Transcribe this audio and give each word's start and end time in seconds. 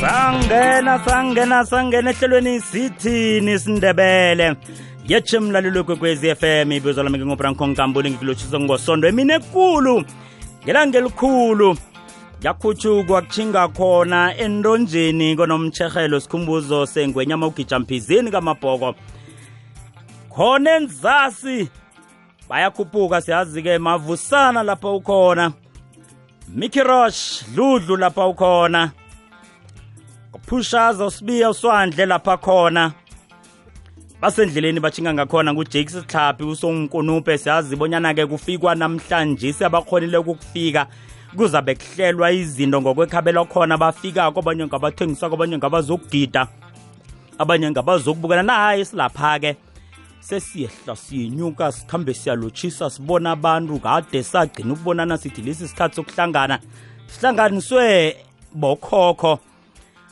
sangena 0.00 0.98
sangena 1.04 1.64
sangena 1.64 2.10
ehlelweni 2.10 2.60
sithini 2.60 3.58
sindebele 3.58 4.56
yetshe 5.08 5.38
mlalelo 5.40 5.84
kwekwezi 5.84 6.34
FM 6.34 6.72
ibizwa 6.72 7.04
lami 7.04 7.18
ngingobranko 7.18 7.66
nkambule 7.66 8.10
ngikulotshiso 8.10 8.60
ngosondo. 8.60 9.08
Emini 9.08 9.32
ekulu 9.32 10.04
ngelanga 10.64 10.98
elikhulu 10.98 11.76
yakhutshukwa 12.42 13.22
kuchinga 13.22 13.68
khona 13.68 14.36
entonjeni 14.36 15.36
konomtshehelo 15.36 16.20
sikhumbuzo 16.20 16.86
sengwenyama 16.86 17.46
ugija 17.46 17.78
mphizini 17.78 18.30
kamabhoko. 18.30 18.94
Khona 20.28 20.76
enzasi 20.76 21.68
bayakhuphuka 22.48 23.20
siyazi-ke 23.20 23.78
mavusana 23.78 24.62
lapha 24.62 24.90
ukhona. 24.90 25.52
Mickey 26.48 26.82
rosh 26.82 27.44
dludlu 27.54 27.96
lapha 27.96 28.26
ukhona. 28.26 28.90
Phushaza 30.46 31.06
usibiya 31.06 31.50
uswandle 31.50 32.06
lapha 32.06 32.36
khona. 32.36 32.92
Basendleleni 34.20 34.80
bachinga 34.80 35.14
ngakhona 35.14 35.52
ngujakes 35.54 35.92
sihlaphi 35.92 36.44
usonkunupe 36.44 37.38
siyazi 37.38 37.76
bonyana-ke 37.76 38.26
kufikwa 38.26 38.74
namhlanje 38.74 39.52
siyabakhonile 39.52 40.16
ukufika 40.16 40.86
kuzabe 41.36 41.74
kuhlelwa 41.74 42.32
izinto 42.32 42.80
ngokwekhabelwa 42.80 43.44
khona 43.44 43.78
bafikako 43.78 44.40
abanye 44.40 44.66
ngabathengisako 44.66 45.34
abanye 45.34 45.58
ngabazokugida 45.58 46.48
abanye 47.38 47.70
ngabazokubukela. 47.70 48.42
Nahayi 48.42 48.84
silapha-ke 48.84 49.56
sesiyehla 50.28 50.96
siyenyuka 50.96 51.72
sikhambe 51.72 52.14
siyalotshisa 52.14 52.90
sibona 52.90 53.30
abantu 53.30 53.78
kade 53.78 54.22
sagcina 54.22 54.72
ukubonana 54.72 55.18
sithi 55.18 55.42
lesi 55.42 55.68
sikhathi 55.68 55.96
sokuhlangana 55.96 56.58
sihlanganiswe 57.06 58.16
bokhokho 58.54 59.38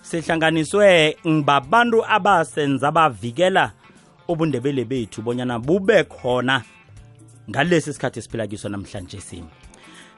sihlanganiswe 0.02 1.16
ngabantu 1.26 2.04
abasenza 2.06 2.90
bavikela 2.92 3.72
ubundebele 4.28 4.84
bethu 4.84 5.22
bonyana 5.22 5.58
bube 5.58 6.04
khona 6.04 6.62
ngalesi 7.50 7.92
sikhathi 7.92 8.18
esiphila 8.18 8.46
kiso 8.46 8.68
namhlanje 8.68 9.20
simi. 9.20 9.48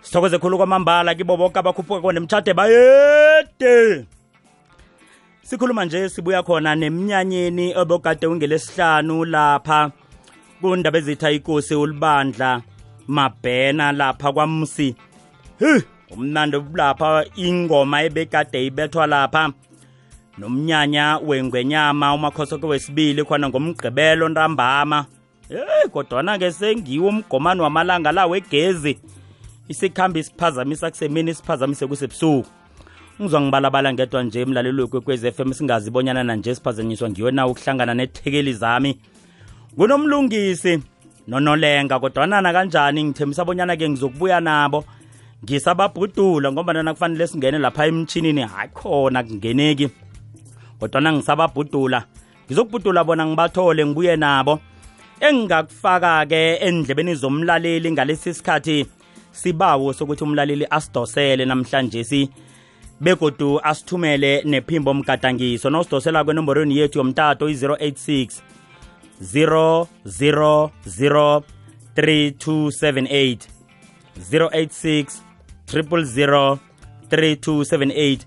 Sithokoze 0.02 0.38
khulu 0.38 0.56
kwamambala 0.56 1.14
kibo 1.14 1.36
boke 1.36 1.58
abakhuphuka 1.58 2.00
kona 2.00 2.20
emtshade 2.20 2.54
bayede! 2.54 4.06
Sikhuluma 5.46 5.84
nje 5.84 6.08
sibuya 6.08 6.42
khona 6.42 6.74
nemnyanyeni 6.74 7.74
obogade 7.76 8.26
ungelesihlanu 8.26 9.24
lapha 9.24 9.90
kundaba 10.60 10.98
ezitha 10.98 11.30
ikosi 11.30 11.74
ulibandla 11.74 12.62
mabhena 13.08 13.92
lapha 13.92 14.32
kwamsi. 14.32 14.96
Hi 15.58 15.82
umnandi 16.10 16.56
lapha 16.74 17.24
ingoma 17.36 18.02
ebekade 18.02 18.66
ibethwa 18.66 19.06
lapha. 19.06 19.52
Nomnyanya 20.38 21.18
wengwenyama 21.18 22.14
umakhosoko 22.14 22.68
wesibili 22.68 23.24
khona 23.24 23.48
ngomgqibelo 23.48 24.28
ntambama. 24.28 25.06
Hey 25.48 25.88
kodwana-ke 25.92 26.52
sengiwo 26.52 27.08
umgomani 27.08 27.60
wamalanga 27.60 28.12
la 28.12 28.26
wegezi. 28.26 28.98
Isikhambi 29.68 30.20
isiphazamisa 30.20 30.90
kusemini 30.90 31.30
isiphazamise 31.30 31.86
kusebusuku. 31.86 32.55
Ngizwa 33.20 33.40
ngibalabala 33.40 33.92
ngedwa 33.92 34.22
nje 34.22 34.40
emlaleli 34.40 34.80
wekwekwezi 34.80 35.32
FM 35.32 35.52
singazibonyana 35.52 36.24
nanje 36.24 36.54
siphazanyiswa 36.54 37.10
ngiyo 37.10 37.30
na 37.30 37.46
ukuhlangana 37.46 37.94
nethekeli 37.94 38.52
zami. 38.52 38.98
Kunomlungisi 39.76 40.82
nonolenga 41.28 41.98
kodwanana 41.98 42.52
kanjani? 42.52 43.04
Ngithembisa 43.04 43.44
bonyana-ke 43.44 43.88
ngizokubuya 43.88 44.40
nabo 44.40 44.84
ngisababhudula 45.44 46.52
ngoba 46.52 46.72
nakufanele 46.72 47.26
singene 47.26 47.58
lapha 47.58 47.86
emtshinini 47.86 48.40
hayi 48.42 48.70
khona 48.74 49.22
kungeneki. 49.22 49.88
Kodwana 50.80 51.12
ngisababhudula 51.12 52.04
ngizokubhudula 52.46 53.04
bona 53.04 53.26
ngibathole 53.26 53.86
ngibuye 53.86 54.16
nabo. 54.16 54.60
Engingakufaka-ke 55.20 56.54
endlebeni 56.56 57.14
zomlaleli 57.14 57.92
ngalesi 57.92 58.34
sikhathi 58.34 58.86
sibawo 59.32 59.92
sokuthi 59.92 60.24
umlaleli 60.24 60.66
asidosele 60.70 61.44
namhlanje 61.44 62.04
si 62.04 62.30
begodu 63.00 63.60
asithumele 63.62 64.42
nephimbo 64.44 64.94
mgadangiso. 64.94 65.70
Nosidosela 65.70 66.24
kwenomborweni 66.24 66.76
yethu 66.78 66.98
yomtato 66.98 67.48
i-086 67.48 68.28
000 69.20 69.86
3278 71.96 73.38
086 74.30 75.06
000 75.72 76.58
3278 77.10 78.18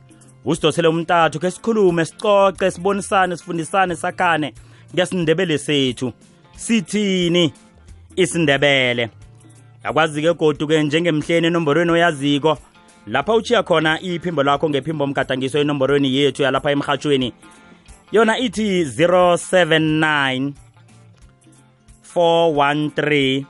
usidosele 0.45 0.87
umtathu 0.87 1.39
ke 1.39 1.51
sikhulume 1.51 2.05
sicoce 2.05 2.71
sibonisane 2.71 3.37
sifundisane 3.37 3.95
sakhane 3.95 4.53
ngesindebele 4.93 5.57
sethu. 5.57 6.13
Sithini? 6.55 7.53
Isindebele. 8.15 9.09
Yakwazi-ke 9.83 10.33
godu-ke 10.33 10.83
njengemhleni 10.83 11.47
enomborweni 11.47 11.91
oyaziko 11.91 12.57
lapha 13.09 13.33
uchiya 13.33 13.63
khona 13.63 14.01
iphimbo 14.01 14.43
lakho 14.43 14.69
ngephimbo 14.69 15.07
mgadangiso 15.07 15.59
enomborweni 15.59 16.15
yethu 16.15 16.43
yalapha 16.43 16.71
emhatshweni 16.71 17.33
yona 18.11 18.37
ithi 18.37 18.83
079 18.83 20.51
413 22.15 23.43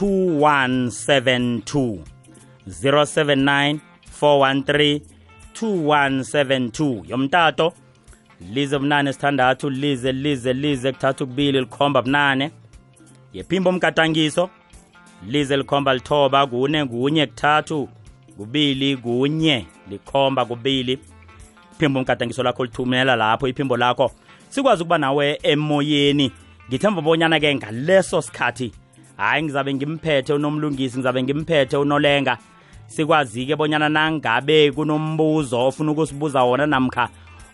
2172 0.00 1.98
079 2.68 3.78
413 4.22 5.00
2172 5.60 7.02
yomtato 7.08 7.72
lize 8.52 8.78
bunane 8.78 9.12
sithandathu 9.12 9.70
lize 9.70 10.12
lize 10.12 10.52
lize 10.52 10.92
kuthatha 10.92 11.24
ukubili 11.24 11.60
likhomba 11.60 12.02
bunane. 12.02 12.50
Yephimbo 13.32 13.72
mgadangiso 13.72 14.50
lize 15.26 15.56
likhomba 15.56 15.94
lithoba 15.94 16.46
kune 16.46 16.84
kunye 16.84 17.26
kuthathu 17.26 17.88
kubili 18.40 18.96
kunye 18.96 19.66
likhomba 19.90 20.44
kubili. 20.44 20.98
Iphimbo 21.72 22.00
mgadangiso 22.00 22.42
lakho 22.42 22.64
lithumela 22.64 23.16
lapho 23.16 23.48
iphimbo 23.48 23.76
lakho. 23.76 24.10
Sikwazi 24.48 24.82
ukuba 24.82 24.98
nawe 24.98 25.38
emoyeni. 25.42 26.32
Ngithemba 26.68 27.02
bonyana-ke 27.02 27.54
ngaleso 27.54 28.22
sikhathi 28.22 28.72
hayi 29.16 29.42
ngizabe 29.42 29.74
ngimphethe 29.74 30.32
unomlungisi 30.32 30.98
ngizabe 30.98 31.22
ngimphethe 31.22 31.76
unolenga. 31.76 32.38
Sikwazi-ke 32.86 33.56
bonyana 33.56 33.88
nangabe 33.88 34.72
kunombuzo 34.72 35.66
ofuna 35.66 35.92
ukusibuza 35.92 36.42
wona 36.42 36.66
namkha 36.66 37.08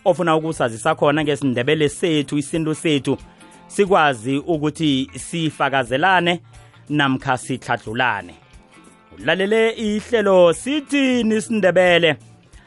ofuna 0.05 0.35
ukusazisa 0.35 0.95
khona 0.95 1.23
ngesindebele 1.23 1.89
sethu 1.89 2.37
isintu 2.37 2.75
sethu 2.75 3.17
sikwazi 3.67 4.37
ukuthi 4.37 5.11
sifakazelane 5.15 6.41
namkha 6.89 7.37
sihladlulane 7.37 8.46
ulalele 9.21 9.69
ihlelo 9.69 10.53
sithini 10.53 11.41
sindebele 11.41 12.17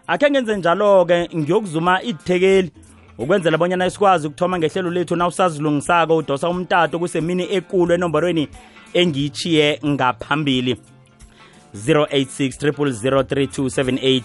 akhe 0.07 0.31
ngenze 0.31 0.57
njalo-ke 0.57 1.29
ngiyokuzuma 1.37 2.03
ithekeli 2.03 2.71
ukwenzela 3.19 3.59
bonyana 3.59 3.91
sikwazi 3.91 4.27
ukuthoma 4.27 4.59
ngehlelo 4.59 4.91
lethu 4.91 5.17
nawusazilungisako 5.17 6.17
udosa 6.17 6.49
umtato 6.49 6.99
kusemini 6.99 7.55
ekulu 7.55 7.95
enomborweni 7.95 8.49
engiyitshiye 8.95 9.81
ngaphambili. 9.87 10.77
086 11.75 14.23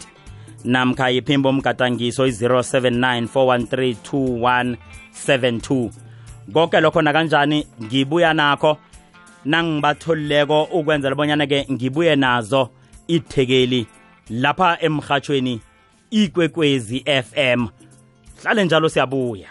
namkha 0.64 1.10
yiphimbo 1.10 1.50
umgadangiso 1.50 2.28
i-079 2.28 3.28
413 3.28 5.90
konke 6.54 6.82
lokho 6.82 7.02
nakanjani? 7.02 7.68
Ngibuya 7.84 8.34
nakho. 8.34 8.78
Nangibatholileko 9.46 10.64
ukwenzela 10.64 11.16
bonyana-ke 11.16 11.68
ngibuye 11.72 12.16
nazo 12.16 12.70
ithekeli 13.08 13.88
lapha 14.30 14.78
emhathweni 14.82 15.62
ikwekwezi 16.10 17.06
FM 17.24 17.68
hlale 18.42 18.66
njalo 18.66 18.90
siyabuya. 18.90 19.48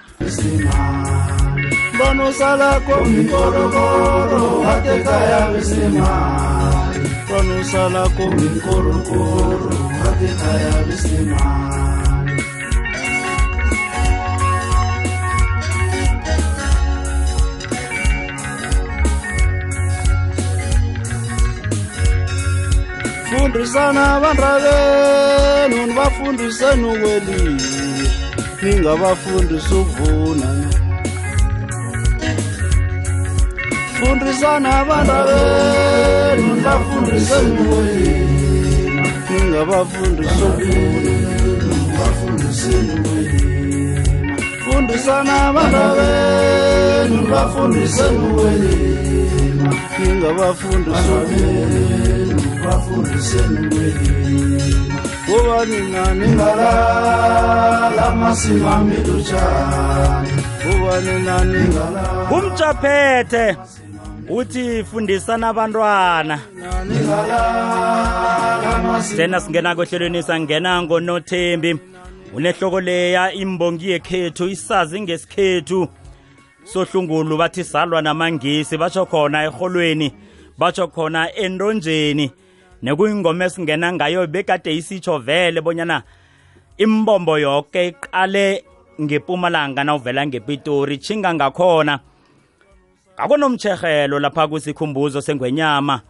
Mbona 1.94 2.24
usalakho 2.28 3.06
ngikorokoro 3.06 4.60
watekaya 4.60 5.48
besemali. 5.52 7.08
Mbona 7.24 7.60
usalakho 7.60 8.32
ngikorokoro 8.34 9.76
watekaya 10.04 10.84
besemali. 10.86 11.83
fundisana 23.44 24.20
vandra 24.20 24.52
venu 24.64 25.86
nivafundiseni 25.86 26.98
kwelini 26.98 27.62
ningabafundisi 28.62 29.74
ukuvuna. 29.74 30.48
Fundisana 33.98 34.84
vandra 34.84 35.20
venu 35.28 36.54
nivafundiseni 36.54 37.56
kwelini 37.68 39.08
ningabafundisi 39.30 40.44
ukuvuna. 40.44 42.06
Fundisana 44.64 45.52
vandra 45.52 45.94
venu 45.94 47.20
nivafundiseni 47.20 48.34
kwelini 48.34 49.76
ningabafundisi 49.98 51.10
ukuvuna. 51.22 52.33
Ningabafundisa 52.64 53.38
kuba 55.26 55.66
nina 55.66 56.14
ningalala 56.14 58.14
masimamilutshani 58.14 60.28
kuba 60.62 61.00
nina 61.00 61.44
ningalala 61.44 62.26
kumjaphethe 62.28 63.56
uthi 64.28 64.84
fundisana 64.84 65.48
abantwana. 65.48 66.40
tena 69.16 69.40
singena 69.40 69.74
kohlelweni 69.74 70.22
sangena 70.22 70.82
ngonothembi. 70.82 71.78
Unehloko 72.34 72.80
leya 72.80 73.32
imbongi 73.32 73.90
yekhethu 73.90 74.48
isazi 74.48 75.00
ngesikhethu. 75.00 75.88
Sohlungulu 76.64 77.36
bathi 77.36 77.64
salwa 77.64 78.02
namangisi 78.02 78.78
batsho 78.78 79.06
khona 79.06 79.44
erholweni 79.44 80.12
batsho 80.58 80.88
khona 80.88 81.34
entonjeni. 81.34 82.30
Nekuyingoma 82.84 83.44
esingena 83.44 83.92
ngayo 83.92 84.26
bekade 84.26 84.76
isitsho 84.76 85.18
vele 85.18 85.60
bonyana 85.60 86.02
imbombo 86.76 87.38
yoke 87.38 87.88
iqale 87.88 88.64
ngepumalanga 89.00 89.84
nawuvela 89.84 90.26
ngepitori 90.26 90.98
chinga 90.98 91.34
ngakhona. 91.34 92.00
Ngakonomtshehelo 93.14 94.18
lapha 94.18 94.48
kusikhumbuzo 94.48 95.20
sengwenyama. 95.20 96.00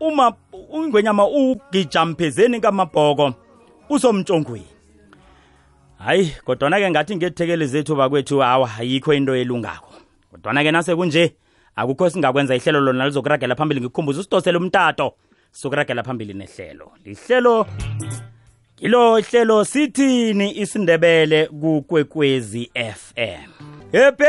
Uma 0.00 0.34
ingwenyama 0.74 1.26
ugijamphezeni 1.26 2.60
kamabhoko 2.60 3.34
usomtshongweni. 3.90 4.66
Hayi 5.98 6.34
kodwana-ke 6.44 6.90
ngathi 6.90 7.16
ngethekeli 7.16 7.66
zethu 7.66 7.96
bakwethu 7.96 8.38
hawa 8.38 8.70
ayikho 8.78 9.14
into 9.14 9.36
elungako. 9.36 9.94
Kodwana-ke 10.30 10.72
nase 10.72 10.96
kunje 10.96 11.36
akukho 11.76 12.10
singakwenza 12.10 12.56
ihlelo 12.56 12.80
lona 12.80 13.06
lizokuragela 13.06 13.54
phambili 13.54 13.80
ngikukhumbuza 13.80 14.20
usidosele 14.20 14.58
umtato. 14.58 15.14
Sokuragela 15.52 16.02
phambili 16.02 16.34
nehlelo. 16.34 16.92
Lihlelo 17.04 17.66
ilo 18.80 19.20
hlelo 19.20 19.64
sithini 19.64 20.58
isindebele 20.60 21.46
kukwekwezi 21.46 22.70
fm 22.74 23.50
hepe! 23.92 24.26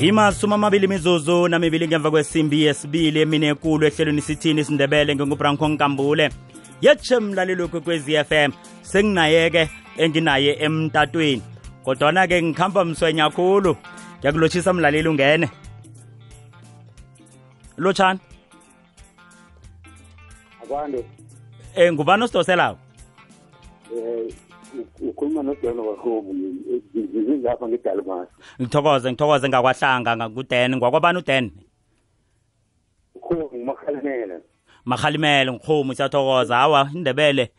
Imasumi 0.00 0.54
amabili 0.54 0.86
mizuzu 0.86 1.48
namibili 1.48 1.88
ngemva 1.88 2.10
kwesimbi 2.10 2.62
yesibili 2.62 3.20
emine 3.20 3.46
ekulu 3.48 3.86
ehlelweni 3.86 4.22
sithini 4.22 4.60
isindebele 4.60 5.14
ngingubranko 5.14 5.68
nkambule. 5.68 6.30
Yetshe 6.80 7.18
mlaleli 7.18 7.68
kwekwezi 7.68 8.24
fm 8.24 8.52
senginaye-ke 8.82 9.70
enginaye 9.96 10.52
emtatweni 10.52 11.42
kodwana-ke 11.88 12.42
ngikhamba 12.42 12.84
mswenya 12.84 13.30
khulu. 13.30 13.76
Ngiyakulotshisa 14.18 14.72
mlaleli 14.72 15.08
ungene. 15.08 15.48
Lotshani 17.76 18.20
akwande. 20.62 21.04
Um 21.76 21.94
ngubani 21.94 22.22
osidoselayo 22.24 22.76
eh 23.96 24.34
ukhuluma 25.00 25.42
noDon 25.42 25.78
wakhomu 25.78 26.34
ngizingapha 26.34 27.68
ngidalmas 27.68 28.28
ngithokoze 28.60 29.10
ngithokoze 29.12 29.48
ngakwahlanga 29.48 30.28
nguden 30.30 30.76
ngwakwabani 30.76 31.18
uden 31.18 31.50
ukhomu 33.14 33.64
makhalimela 33.64 34.40
mahalimele 34.84 35.52
ngikhumu 35.52 35.94
siyathokoza. 35.94 36.56
Hawa 36.56 36.90
indebele 36.94 37.50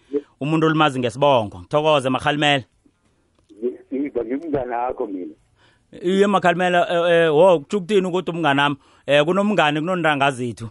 umuntu 0.41 0.67
olimazi 0.67 0.99
ngesibongo. 0.99 1.59
Ngithokoze 1.59 2.09
mahalimele 2.09 2.65
ngiba 4.23 4.37
ngimngane 4.37 4.75
akho 4.75 5.07
mina. 5.07 5.35
Iye 6.01 6.27
makhalimele 6.27 6.77
eh 7.09 7.33
wo 7.33 7.59
kutsho 7.59 7.77
ukuthini 7.77 8.07
ukuthi 8.07 8.31
umnganami 8.31 8.75
um 9.07 9.25
kunomngane 9.25 9.79
kunondanga 9.79 10.31
zethu? 10.31 10.69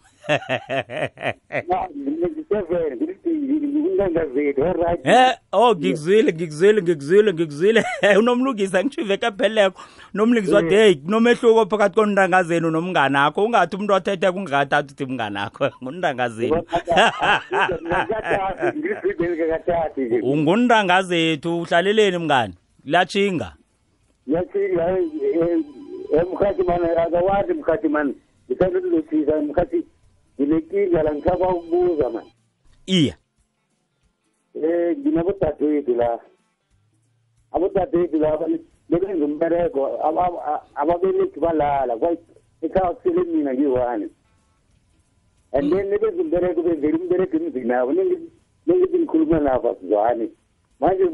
Ngisevele 1.91 2.97
ngikuntanga 2.97 4.27
zethu 4.27 4.65
alright 4.65 5.01
Eh 5.07 5.35
oh 5.53 5.75
ngikuzwile 5.75 6.33
ngikuzwile 6.33 6.83
ngikuzwile 6.83 7.33
ngikuzwile. 7.33 7.85
Unomlungisa 8.19 8.85
ngishive 8.85 9.17
kapheleko 9.17 9.81
nomlungisi 10.15 10.55
wathi 10.55 10.75
hey 10.75 10.95
kunomehluko 10.95 11.67
phakathi 11.67 11.95
konintanga 11.95 12.43
zenu 12.43 12.71
nomngane 12.71 13.19
akho 13.19 13.45
ungathi 13.45 13.77
umuntu 13.77 13.95
othethe 13.95 14.33
kungakathatha 14.33 14.93
uthi 14.93 15.07
mngane 15.07 15.41
akho 15.41 15.71
ngunintanga 15.83 16.29
zenu. 16.37 16.57
Ngizibelekakathathi 18.79 20.01
nje. 20.01 20.21
Ungunintanga 20.21 21.03
zethu 21.03 21.61
uhlaleleni 21.61 22.19
mngane 22.19 22.55
lachinga. 22.89 23.55
Yathinga 24.27 24.99
mkhati 26.33 26.63
mana 26.63 27.03
akawazi 27.03 27.55
mkhathi 27.55 27.89
mani 27.89 28.15
ngisandokulothisa 28.51 29.41
mkhathi 29.43 29.87
nginenkinga 30.41 31.03
la 31.03 31.15
ngisaba 31.15 31.49
ukubuza 31.49 32.11
mani. 32.11 32.33
Iya. 32.87 33.17
Eh 34.55 34.97
nginabodadewethu 34.99 35.95
la. 35.95 36.19
Abodadewethu 37.53 38.19
la 38.19 38.39
bebenza 38.89 39.25
umbereko 39.25 39.87
aba- 39.87 40.27
aba- 40.27 40.63
ababelethi 40.75 41.41
balala 41.41 41.95
ekhaya 42.63 42.95
kusele 42.95 43.23
mina 43.25 43.55
ngiyi-one. 43.55 44.09
And 45.53 45.73
then 45.73 45.87
nebenza 45.91 46.23
umbereko 46.23 46.63
benzela 46.63 46.99
umbereko 46.99 47.37
emzini 47.37 47.73
abo 47.73 47.93
nengithi 47.93 48.99
ngikhuluma 48.99 49.41
nabo 49.41 49.71
asizwane 49.71 50.29
manje 50.81 51.05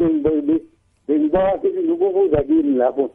bengibawa 1.08 1.58
ngikubuza 1.58 2.42
kini 2.42 2.76
lapho 2.76 3.10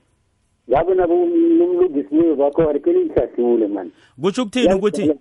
ngabe 0.70 0.96
nabo 0.96 1.16
nomlungisiweyo 1.16 2.36
bakhona 2.36 2.80
kele 2.80 3.06
ngihlahlule 3.06 3.68
mani? 3.68 3.92
Kutsho 4.22 4.42
ukuthini 4.44 4.74
ukuthi 4.74 5.12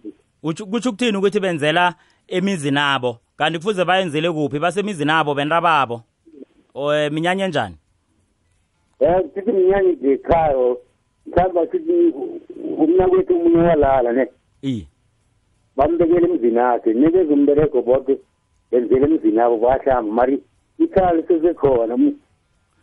utsho- 0.43 0.67
kutsho 0.67 0.91
ukuthini 0.91 1.17
ukuthi 1.19 1.41
benzela 1.41 1.95
emizini 2.29 2.79
abo 2.79 3.19
kanti 3.37 3.59
kufuze 3.59 3.85
bayenzele 3.85 4.31
kuphi? 4.31 4.59
Basemizini 4.59 5.11
abo 5.11 5.35
benta 5.35 5.61
babo 5.61 6.03
um 6.75 7.11
minyanya 7.13 7.45
enjani 7.45 7.77
Eh 9.01 9.25
sithi 9.35 9.53
mnyanya 9.53 9.93
nje 9.93 10.13
ekhaya 10.13 10.77
mhlawumbe 11.27 11.67
sithi 11.71 12.15
umnakwethu 12.79 13.35
omunye 13.37 13.57
walala 13.69 14.13
ne? 14.13 14.27
Iye 14.63 14.87
bambekele 15.77 16.27
emzini 16.31 16.59
akhe 16.59 16.93
nikeza 16.95 17.35
umbereko 17.35 17.83
boke 17.83 18.19
benzele 18.71 19.05
emzini 19.07 19.41
abo 19.41 19.57
bahlamba 19.59 20.13
mari 20.13 20.43
ikhaya 20.79 21.13
lisesekhona 21.13 21.97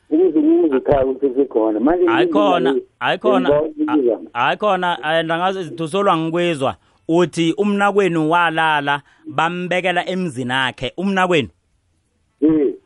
um- 0.10 0.20
umuzi 0.20 0.38
umuzi 0.40 0.78
ikhaya 0.78 1.04
lisesekhona 1.04 1.80
manje 1.80 2.06
ayikhona 2.10 2.76
ayikhona 3.00 3.50
bengibawa 3.50 4.20
a- 4.34 4.48
ayikhona 4.48 4.98
eh, 5.20 5.26
ndangazidusolwa 5.26 6.18
ngikwizwa 6.18 6.76
uthi 7.08 7.54
umnakwenu 7.58 8.30
walala 8.32 9.02
bambekela 9.28 10.06
emzini 10.10 10.54
akhe. 10.54 10.94
Umnakwenu? 10.98 11.50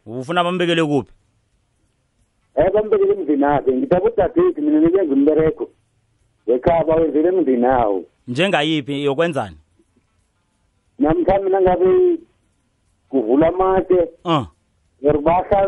Ufuna 0.06 0.44
bambekele 0.44 0.84
kuphi? 0.84 1.12
Eh 2.56 2.72
bambekele 2.74 3.14
emzini 3.14 3.44
akhe. 3.44 3.72
Ngithi 3.72 3.96
abodadewethu 3.96 4.62
mina 4.62 4.80
nikenza 4.80 5.14
umbereko 5.14 5.70
ekhaya 6.48 6.84
bawenzele 6.84 7.28
emzini 7.28 7.66
awo. 7.66 8.04
Njengayiphi? 8.28 9.04
Yokwenzani? 9.04 9.58
Namhlanje 11.00 11.50
nangabe 11.50 12.18
kuvula 13.10 13.48
amate 13.48 14.10
uh 14.26 14.46
ngiyabasa 15.02 15.68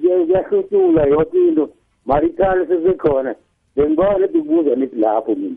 kuyahlutshula 0.00 1.02
yoke 1.06 1.38
into 1.48 1.70
mari 2.06 2.28
ikhaya 2.28 2.54
lisesekhona 2.54 3.34
bengibawa 3.76 4.18
nedibuza 4.18 4.74
nithi 4.74 4.96
lapho 4.96 5.34
mina 5.34 5.56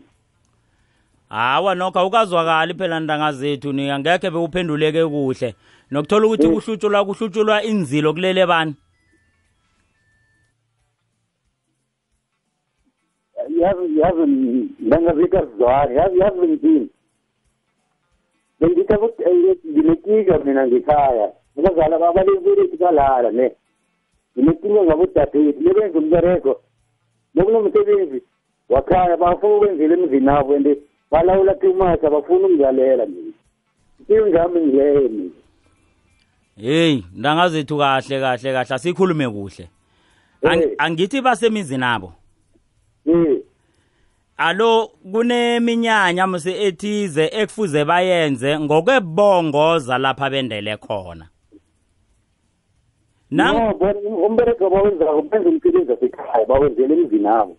hawa 1.32 1.74
nokho 1.74 1.98
awukazwakali 1.98 2.74
phela 2.74 3.00
ntanga 3.00 3.32
zethu 3.32 3.70
angekhe 3.70 4.30
bewuphenduleke 4.30 5.06
kuhle. 5.06 5.54
Nokuthola 5.90 6.26
ukuthi 6.26 6.48
kuhlutshulwa 6.48 7.04
kuhlutshulwa 7.04 7.62
inzilo 7.62 8.12
kulele 8.12 8.46
bani? 8.46 8.74
Yazi 13.60 13.98
yazi 14.00 14.22
ndangazika 14.80 15.40
sizwane 15.46 15.94
yazi 15.94 16.18
yazi 16.18 16.40
bengithini 16.40 16.88
bengithi 18.60 19.68
nginekinga 19.68 20.38
mina 20.38 20.66
ngekhaya. 20.66 21.32
Abazala 21.58 22.08
abaleberethi 22.08 22.76
balala 22.76 23.30
ne. 23.30 23.50
Nginekinga 24.38 24.84
ngabodadewethu 24.84 25.60
nebenza 25.62 25.98
umbereko 25.98 26.60
nokunomsebenzi 27.34 28.22
wakhaya 28.68 29.16
bafuna 29.16 29.56
ukwenzela 29.56 29.94
emzini 29.94 30.28
abo 30.28 30.54
and 30.54 30.76
balawula 31.10 31.54
tumasa 31.54 32.10
bafuna 32.10 32.46
ukungilalela 32.46 33.06
mina. 33.06 33.32
Impilo 34.00 34.26
ngami 34.26 34.60
ngileyo 34.60 35.08
mina. 35.08 35.30
Heyi 36.56 37.04
ntanga 37.14 37.48
zethu 37.48 37.78
kahle 37.78 38.20
kahle 38.20 38.52
kahle. 38.52 38.74
Asikhulume 38.74 39.28
kuhle. 39.28 39.68
Ang- 40.42 40.74
angithi 40.78 41.20
basemizini 41.20 41.84
abo 41.84 42.12
alo 44.36 44.90
kuneminyanya 45.12 46.26
mse 46.26 46.62
ethize 46.66 47.30
ekufuze 47.32 47.84
bayenze 47.84 48.58
ngokwebongoza 48.60 49.98
lapha 49.98 50.30
bendele 50.30 50.76
khona. 50.76 51.28
No 53.32 53.72
umbereko 54.26 54.70
bawenzako 54.70 55.22
benza 55.22 55.48
umsebenzi 55.48 55.90
wasekhaya 55.92 56.46
bawenzele 56.46 56.94
emzini 56.94 57.28
abo 57.28 57.56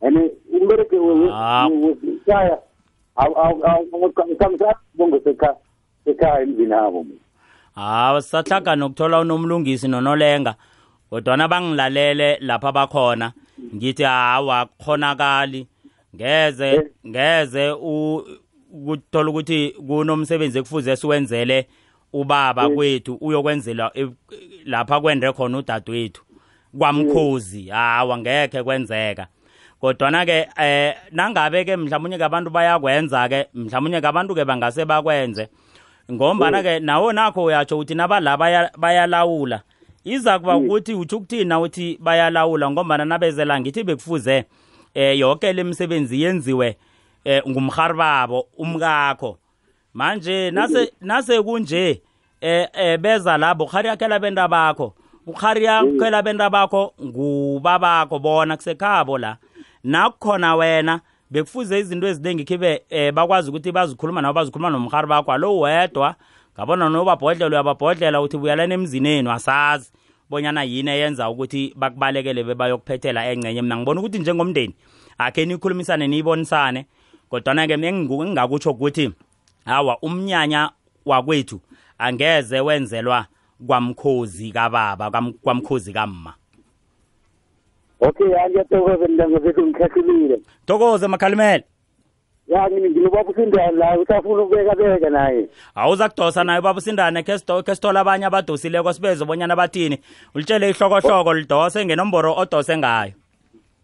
and 0.00 0.30
umbereko 0.52 0.96
Ah. 1.32 1.68
wekhaya 1.68 2.58
kamsa 4.38 4.74
bongo 4.94 5.20
sekhaya 6.04 6.40
emzini 6.42 6.72
abo 6.74 7.06
hawa 7.74 8.22
sisahlaga 8.22 8.76
nokuthola 8.76 9.20
unomlungisi 9.20 9.88
nonolenga 9.88 10.54
kodwana 11.10 11.48
bangilalele 11.48 12.38
lapha 12.40 12.72
bakhona 12.72 13.32
ngithi 13.74 14.02
hawa 14.02 14.66
khonakali 14.84 15.66
ngeze 16.16 16.68
Eh. 16.68 16.82
ngeze 17.06 17.70
u- 17.70 18.22
ukuthola 18.72 19.30
ukuthi 19.30 19.70
kunomsebenzi 19.86 20.58
ekufuze 20.58 20.96
siwenzele 20.96 21.66
ubaba 22.12 22.64
Eh. 22.64 22.74
kwethu 22.74 23.14
uyokwenzela 23.20 23.90
e- 23.94 24.08
lapha 24.64 25.00
kwende 25.00 25.32
khona 25.32 25.58
udadewethu. 25.58 26.22
Kwamkhozi. 26.78 27.68
Hawa 27.68 28.18
ngekhe 28.18 28.62
kwenzeka. 28.62 29.26
Kodwana 29.80 30.26
ke 30.26 30.48
eh 30.60 30.94
nangabe 31.12 31.64
ke 31.64 31.76
mhlawumnye 31.76 32.18
ke 32.18 32.24
abantu 32.24 32.50
bayakwenza 32.50 33.28
ke 33.28 33.46
mhlawumnye 33.54 34.00
ke 34.00 34.06
abantu 34.06 34.34
ke 34.34 34.44
bangase 34.44 34.84
bakwenze. 34.84 35.48
Ngombana 36.12 36.62
ke 36.62 36.80
nawo 36.80 37.12
nakho 37.12 37.44
uyatsho 37.44 37.78
uthi 37.78 37.94
nabala 37.94 38.36
baya- 38.36 38.70
bayalawula. 38.78 39.62
Iza 40.04 40.38
kuba 40.38 40.58
Mm. 40.58 40.64
ukuthi 40.66 40.94
utsho 40.94 41.16
ukuthina 41.16 41.60
uthi 41.60 41.98
bayalawula 42.00 42.70
ngombana 42.70 43.04
nabezela 43.04 43.60
ngithi 43.60 43.84
bekufuze 43.84 44.44
eh 44.94 45.18
yonke 45.18 45.52
lemisebenzi 45.52 46.22
yenziwe 46.22 46.76
eh 47.24 47.42
ngumhari 47.48 47.94
babo 47.94 48.48
umkakho. 48.58 49.38
Manje 49.94 50.50
nase 50.50 50.92
nase 51.00 51.42
kunje 51.42 52.02
eh, 52.40 52.68
eh 52.72 52.98
beza 52.98 53.38
labo 53.38 53.66
khari 53.66 53.88
yakhela 53.88 54.18
benta 54.18 54.48
bakho 54.48 54.94
ukhari 55.26 55.64
yakhela 55.64 56.22
benta 56.22 56.50
bakho 56.50 56.92
ngubabakho 57.04 58.18
bona 58.18 58.56
kusekhabo 58.56 59.18
la. 59.18 59.36
Nakukhona 59.84 60.56
wena 60.56 61.00
bekufuze 61.30 61.78
izinto 61.78 62.06
eziningi 62.06 62.44
khibe 62.44 62.82
eh, 62.90 63.12
bakwazi 63.12 63.50
ukuthi 63.50 63.72
bazikhuluma 63.72 64.22
nabo 64.22 64.34
bazikhuluma 64.34 64.70
nomhari 64.70 65.06
bakho 65.06 65.32
alo 65.32 65.58
wedwa 65.58 66.14
ngabona 66.54 66.88
nobabhodlela 66.88 67.50
uyababhodlela 67.50 68.20
uthi 68.20 68.36
buyalani 68.38 68.74
emzini 68.74 69.08
enu 69.08 69.30
asazi 69.30 69.92
bonyana 70.30 70.62
yini 70.62 70.90
eyenza 70.90 71.30
ukuthi 71.30 71.72
bakubalekele 71.76 72.44
bebayokuphethela 72.44 73.30
engcenye. 73.30 73.62
Mina 73.62 73.76
ngibona 73.76 74.00
ukuthi 74.00 74.18
njengomndeni 74.18 74.74
akhe 75.18 75.44
nikhulumisane 75.44 76.06
niyibonisane 76.06 76.86
kodwana-ke 77.30 77.74
engingu- 77.76 78.22
engingakutsho 78.22 78.70
ukuthi 78.70 79.10
hawa 79.68 79.98
umnyanya 80.02 80.70
wakwethu 81.06 81.60
angeze 81.98 82.60
wenzelwa 82.60 83.26
kwamkhozi 83.66 84.50
kababa 84.52 85.06
kwam- 85.10 85.32
kwamkhozi 85.42 85.92
kamma. 85.92 86.34
Okay 88.00 88.34
angiyathokoza 88.44 89.08
mntango 89.08 89.38
zethu 89.38 89.66
ngikhahlulile 89.66 90.40
tokoze 90.66 91.06
makhalimele 91.08 91.64
ya 92.48 92.70
ngilobaba 92.70 93.30
usindane 93.30 93.72
la 93.76 93.98
usafuna 93.98 94.42
ukubeka 94.42 94.74
beka 94.76 95.10
naye. 95.10 95.48
Awuza 95.74 96.08
kudosa 96.08 96.44
nayo 96.44 96.62
baba 96.62 96.78
usindane 96.78 97.22
khe 97.22 97.34
sito- 97.38 97.62
khe 97.62 97.74
sithola 97.74 98.00
abanye 98.00 98.24
abadosileko 98.26 98.92
sibeze 98.92 99.24
bonyana 99.24 99.56
bathini. 99.56 99.98
Ulitshele 100.34 100.70
ihlokohloko 100.70 101.34
lidose 101.34 101.84
ngenomboro 101.84 102.34
odose 102.36 102.76
ngayo. 102.78 103.12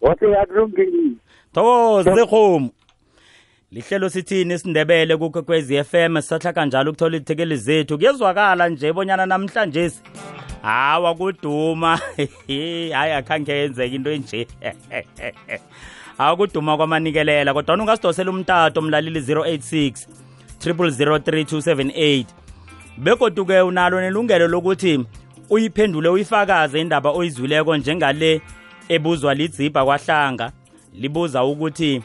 Okay 0.01 0.35
akulungile 0.37 1.13
thokoze 1.53 2.27
khomu 2.27 2.71
lihlelo 3.75 4.09
sithini 4.09 4.55
isindebele 4.55 5.17
kukwekwezi 5.17 5.85
FM 5.85 6.21
sisahlaka 6.21 6.67
njalo 6.67 6.91
ukuthola 6.91 7.17
izithekeli 7.17 7.57
zethu. 7.57 7.99
Kuyezwakala 7.99 8.69
nje 8.69 8.93
bonyana 8.93 9.27
namhlanje 9.27 9.91
hawa 10.63 11.15
kuduma. 11.15 12.01
Hayi 12.49 12.93
akhange 12.93 13.53
yenzeka 13.53 13.95
into 13.95 14.11
enje. 14.11 14.47
Akuduma 16.19 16.77
kwamanikelela 16.77 17.55
kodwa 17.55 17.75
ungasidosela 17.75 18.31
umtato 18.31 18.83
mlaleli 18.83 19.21
086 19.21 20.07
003278 20.61 22.25
begoduke 22.99 23.61
unalo 23.61 24.01
nelungelo 24.01 24.49
lokuthi 24.49 25.05
uyiphendule 25.51 26.09
uyifakaze 26.09 26.81
indaba 26.81 27.11
oyizwileko 27.11 27.77
njengale 27.77 28.41
ebuzwa 28.89 29.35
lidzibha 29.35 29.85
kwahlanga. 29.85 30.53
Libuza 30.93 31.45
ukuthi 31.45 32.03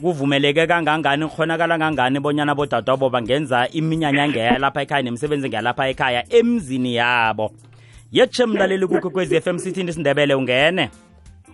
kuvumeleke 0.00 0.66
kangangani 0.66 1.26
kukhonakala 1.26 1.78
kangani 1.78 2.20
bonyana 2.20 2.54
bodadwabo 2.54 3.10
bangenza 3.10 3.68
iminyanya 3.68 4.28
ngeya 4.28 4.58
lapha 4.58 4.82
ekhaya 4.82 5.02
nemisebenzi 5.02 5.48
ngeyalapha 5.48 5.88
ekhaya 5.88 6.24
emzini 6.32 6.94
yabo. 6.94 7.50
Yetshe 8.12 8.46
mlaleli 8.46 8.86
kukwekwezi 8.86 9.40
FM 9.40 9.58
sithini 9.58 9.90
isindebele 9.90 10.34
ungene? 10.34 10.90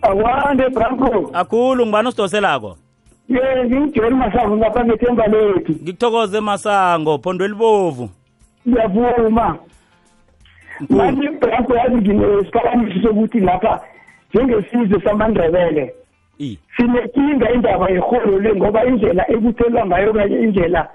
Awande 0.01 0.69
branko 0.69 1.29
akhulu 1.33 1.85
ngibani 1.85 2.07
osidoselako? 2.07 2.77
Ye 3.29 3.65
ngimjeli 3.65 4.15
masango 4.15 4.57
ngapha 4.57 4.85
ngethemba 4.85 5.27
lethu. 5.27 5.71
Ngikuthokoze 5.71 6.39
masango 6.39 7.17
phondo 7.17 7.45
elibovu. 7.45 8.09
Ngiyavuma. 8.67 9.57
Manje 10.89 11.29
branko 11.29 11.75
yazi 11.75 11.95
nginesiphakamiso 11.95 13.01
sokuthi 13.01 13.39
lapha 13.39 13.81
njengesizwe 14.33 15.01
samandebele. 15.03 15.83
i 15.83 16.08
sinenkinga 16.77 17.51
indaba 17.51 17.89
yerholo 17.89 18.39
le 18.39 18.55
ngoba 18.55 18.85
indlela 18.85 19.31
ekuthelwa 19.31 19.85
ngayo 19.85 20.13
kanye 20.13 20.39
indlela 20.39 20.89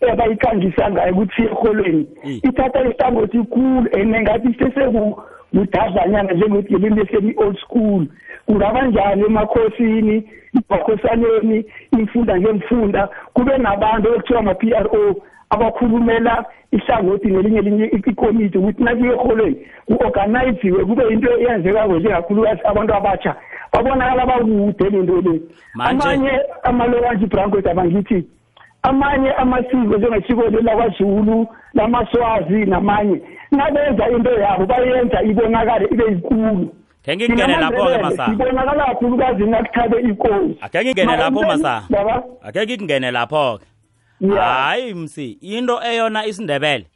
ebayikhangisa 0.00 0.90
ngayo 0.90 1.12
ukuthi 1.12 1.42
erholweni 1.42 2.06
Mm. 2.24 2.40
ithatha 2.48 2.80
ihlangothi 2.80 3.38
khulu 3.52 3.88
and 3.98 4.14
ngathi 4.22 4.54
sesekudazanyana 4.58 6.32
njengokuthi 6.32 6.74
ngelimi 6.74 6.96
lesemi-old 6.96 7.58
school. 7.58 8.06
Kungaba 8.46 8.82
njani 8.86 9.24
emakhosini 9.24 10.24
ebakhosaneni 10.58 11.64
imfunda 11.92 12.40
ngemfunda? 12.40 13.08
Kube 13.34 13.58
nabantu 13.58 14.08
ekuthiwa 14.14 14.40
ama-p 14.40 14.62
r 14.74 14.86
o 14.86 15.14
abakhulumela 15.50 16.44
ihlangothi 16.72 17.28
nelinye 17.28 17.60
linye 17.60 17.86
ikomiti 17.86 18.58
ukuthi 18.58 18.82
nakuye 18.82 19.12
erholweni 19.12 19.56
ku-organiziwe 19.86 20.84
kube 20.84 21.02
into 21.08 21.38
eyenzekako 21.38 21.98
njengakhulukazi 21.98 22.60
abantu 22.64 22.94
abatsha. 22.94 23.36
Babonakala 23.72 24.26
bakude 24.26 24.90
lento 24.90 25.20
le. 25.20 25.40
Amanye 25.78 26.32
amalokanji 26.62 27.26
branko 27.26 27.60
daba 27.60 27.84
ngithi 27.84 28.24
amanye 28.82 29.32
amasiko 29.32 29.96
njengesiko 29.96 30.42
lakwaZulu 30.42 31.46
lamaswazi 31.74 32.66
namanye 32.66 33.20
nabenza 33.50 34.08
into 34.08 34.30
yabo 34.30 34.66
bayenza 34.66 35.22
ibonakale 35.22 35.88
ibe 35.92 36.04
yinkulu 36.04 36.74
khe 37.04 37.16
ngingene 37.16 37.56
lapho-ke 37.56 37.98
masango 38.02 38.42
ibonakala 38.42 38.84
kakhulukazi 38.84 39.44
nakuthabe 39.44 40.00
inkosi 40.00 40.56
akhe 40.60 40.84
ngingene 40.84 41.16
lapho 41.16 41.40
baba. 41.90 42.22
Akhe 42.42 42.66
ngingene 42.66 43.10
lapho-ke. 43.10 43.66
Hayi 44.38 44.94
msi 44.94 45.38
into 45.40 45.82
eyona 45.82 46.26
isindebele 46.26 46.86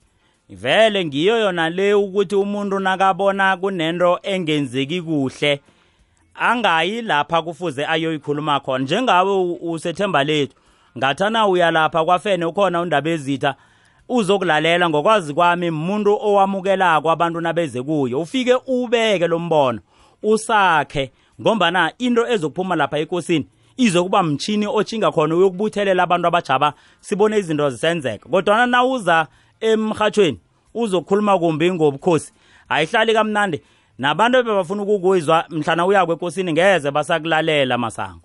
vele 0.49 1.05
ngiyo 1.05 1.39
yona 1.39 1.71
le 1.71 1.95
ukuthi 1.95 2.37
umuntu 2.37 2.79
nakabona 2.79 3.57
kunento 3.57 4.19
engenzeki 4.23 5.03
kuhle 5.03 5.61
angayi 6.35 7.03
lapha 7.03 7.43
kufuze 7.43 7.87
ayoyikhuluma 7.87 8.61
khona. 8.61 8.85
Njengawe 8.85 9.33
u- 9.33 9.59
usethemba 9.73 10.25
lethu 10.25 10.55
ngathana 10.99 11.47
uya 11.47 11.71
lapha 11.71 12.05
kwafene 12.05 12.45
ukhona 12.45 12.81
undaba 12.81 13.11
ezitha 13.11 13.55
uzokulalela 14.09 14.91
ngokwazi 14.91 15.35
kwami 15.35 15.69
umuntu 15.69 16.19
owamukelako 16.23 17.11
abantu 17.11 17.41
nabeze 17.41 17.83
kuyo 17.83 18.21
ufike 18.21 18.55
ubeke 18.67 19.27
lo 19.29 19.39
mbono 19.39 19.81
usakhe 20.23 21.11
ngombana 21.41 21.93
into 21.99 22.27
ezokuphuma 22.29 22.77
lapha 22.77 22.99
ekosini 22.99 23.47
izokuba 23.77 24.23
mtshini 24.23 24.67
otshinga 24.67 25.13
khona 25.13 25.35
uyokubuthelela 25.37 26.03
abantu 26.03 26.29
abajaba 26.29 26.73
sibone 27.01 27.39
izinto 27.39 27.71
zisenzeka. 27.71 28.29
Kodwana 28.29 28.67
nawuza 28.67 29.27
emhathweni 29.61 30.41
uzokhuluma 30.75 31.39
kumbi 31.39 31.73
ngobukhosi 31.73 32.33
ayihlali 32.69 33.15
kamnandi. 33.15 33.61
Nabantu 34.03 34.39
ebebafuna 34.39 34.83
ukukuzwa 34.83 35.45
mhlana 35.51 35.87
uya 35.87 36.07
kwekosini 36.07 36.53
ngeze 36.53 36.91
basakulalela 36.91 37.79
masango 37.79 38.21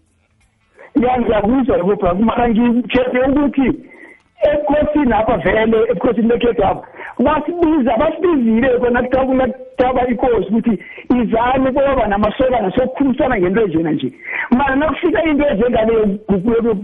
ya 0.96 1.20
ngiyakuzwa 1.20 1.78
yebo 1.78 1.96
branko 1.96 2.24
mara 2.24 2.50
ngitshele 2.50 3.20
ukuthi 3.28 3.68
ebukhosini 4.48 5.14
apha 5.14 5.38
vele 5.38 5.78
ebukhosini 5.92 6.28
lekhethu 6.28 6.64
apha 6.64 6.88
basibiza 7.20 7.98
basibizile 7.98 8.80
khona 8.80 9.48
kutaba 9.48 10.08
ikosi 10.08 10.48
ukuthi 10.50 10.80
izame 11.22 11.72
kwaba 11.72 12.08
namasokana 12.08 12.72
sokukhulumisana 12.72 13.40
ngento 13.40 13.62
enjena 13.62 13.92
nje. 13.92 14.12
Mara 14.52 14.76
nakufika 14.76 15.24
into 15.24 15.48
enjengaleyo 15.48 16.08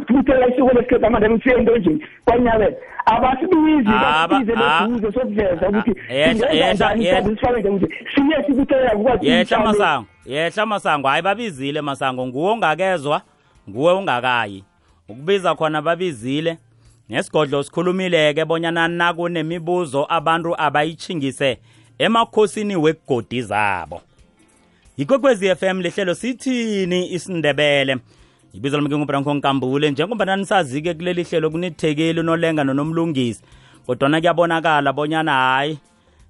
kuthela 0.07 0.47
isiko 0.47 0.71
lesikhethu 0.73 1.05
amandebe 1.05 1.35
kufika 1.35 1.57
into 1.59 1.75
enjeni 1.75 2.05
kwanyabela. 2.25 2.75
Abasibizi 3.05 3.89
Aba- 3.89 4.27
basibize 4.27 4.53
ah. 4.57 4.87
leduze 4.87 5.11
sokuveza 5.11 5.69
ukuthi 5.69 5.91
Yehla- 6.09 6.33
singenza 6.33 6.47
yehla- 6.47 6.73
njani 6.73 7.05
yehla. 7.05 7.21
mhlawumbe 7.21 7.41
sifake 7.41 7.69
nje 7.69 7.85
ukuthi 7.85 7.95
siye 8.15 8.43
sikuthelela 8.47 8.89
kukwazi 8.91 9.27
yehla 9.27 9.43
imhlawumbe- 9.57 9.65
masango 9.65 10.05
yehla 10.25 10.65
masango 10.65 11.07
hayi 11.07 11.21
babizile 11.21 11.81
masango. 11.81 12.27
Nguwe 12.27 12.51
ongakezwa 12.51 13.21
nguwe 13.69 13.93
ungakayi 13.93 14.63
ukubiza 15.09 15.55
khona 15.55 15.81
babizile 15.81 16.57
nesigodlo 17.09 17.63
sikhulumile-ke 17.63 18.45
bonyana 18.45 18.87
nakunemibuzo 18.87 20.05
abantu 20.09 20.61
abayitshingise 20.61 21.57
emakhosini 21.99 22.75
wegodi 22.75 23.41
zabo. 23.41 24.01
Yikwekwezi 24.97 25.55
FM 25.55 25.81
lehlelo 25.81 26.15
sithini 26.15 27.13
isindebele? 27.13 27.97
Ibizo 28.53 28.77
lami 28.77 28.89
ngingubranko 28.89 29.33
nkambule. 29.33 29.91
Njengoba 29.91 30.35
nisazi-ke 30.35 30.93
kuleli 30.93 31.23
hlelo 31.23 31.49
kunithekeli 31.49 32.19
unolenga 32.19 32.63
nonomlungisi 32.63 33.41
kodwana 33.85 34.19
kuyabonakala 34.19 34.93
bonyana 34.93 35.31
hayi 35.31 35.77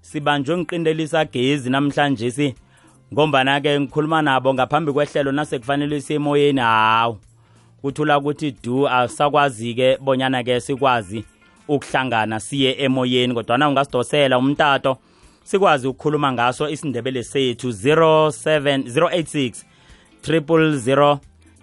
sibanjwe 0.01 0.57
ngiqindelisa 0.57 1.25
gezi 1.25 1.69
namhlanje 1.69 2.31
si. 2.31 2.55
Ngombana-ke 3.13 3.79
ngikhuluma 3.79 4.21
nabo 4.21 4.53
ngaphambi 4.53 4.91
kwehlelo 4.91 5.31
nasekufanele 5.31 6.01
siyemoyeni 6.01 6.61
hawu 6.61 7.17
kuthula 7.83 8.17
ukuthi 8.17 8.55
du 8.63 8.87
asakwazi-ke 8.87 9.97
bonyana-ke 10.01 10.61
sikwazi 10.61 11.25
ukuhlangana 11.67 12.39
siye 12.39 12.75
emoyeni 12.83 13.33
kodwana 13.33 13.69
ungasidosela 13.69 14.37
umtato 14.37 14.97
sikwazi 15.43 15.87
ukukhuluma 15.87 16.31
ngaso 16.31 16.69
isindebele 16.69 17.23
sethu 17.23 17.69
07 17.69 18.77
086 18.77 19.63
000 20.23 21.17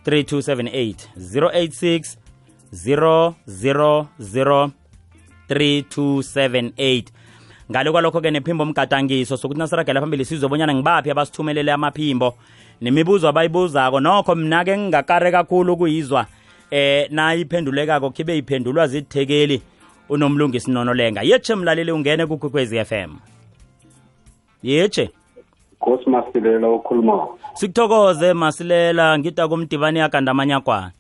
3278 0.07 0.95
086 1.17 2.17
000 3.49 4.71
3278 5.49 7.05
ngale 7.71 7.91
kwalokho-ke 7.91 8.31
nephimbo 8.31 8.65
mgadangiso 8.65 9.37
sokuthi 9.37 9.59
nasiragela 9.59 10.01
phambili 10.01 10.25
sizobonyana 10.25 10.75
ngibaphi 10.75 11.11
abasithumelele 11.11 11.73
amaphimbo. 11.73 12.35
Nemibuzo 12.81 13.29
abayibuzako. 13.29 14.01
Nokho 14.01 14.35
mina-ke 14.35 14.79
ngingakare 14.79 15.31
kakhulu 15.31 15.73
ukuyizwa 15.73 16.27
eh 16.71 17.09
nayiphendulekako 17.11 18.11
khibe 18.11 18.39
iphendulwa 18.39 18.87
zithekeli 18.87 19.63
unomlungisi 20.09 20.71
nonolenga 20.71 21.23
yetshe 21.23 21.55
mlaleli 21.55 21.93
ungene 21.93 22.27
kukwekwezi 22.27 22.85
FM 22.85 23.11
yetshe 24.63 25.11
Nkosi 25.81 26.11
Masilela 26.11 26.67
okhuluma. 26.69 27.27
sikuthokoze 27.55 28.33
masilela. 28.33 29.19
Ngida 29.19 29.49
kumdibani 29.49 29.99
yakandamanyakwana 29.99 30.91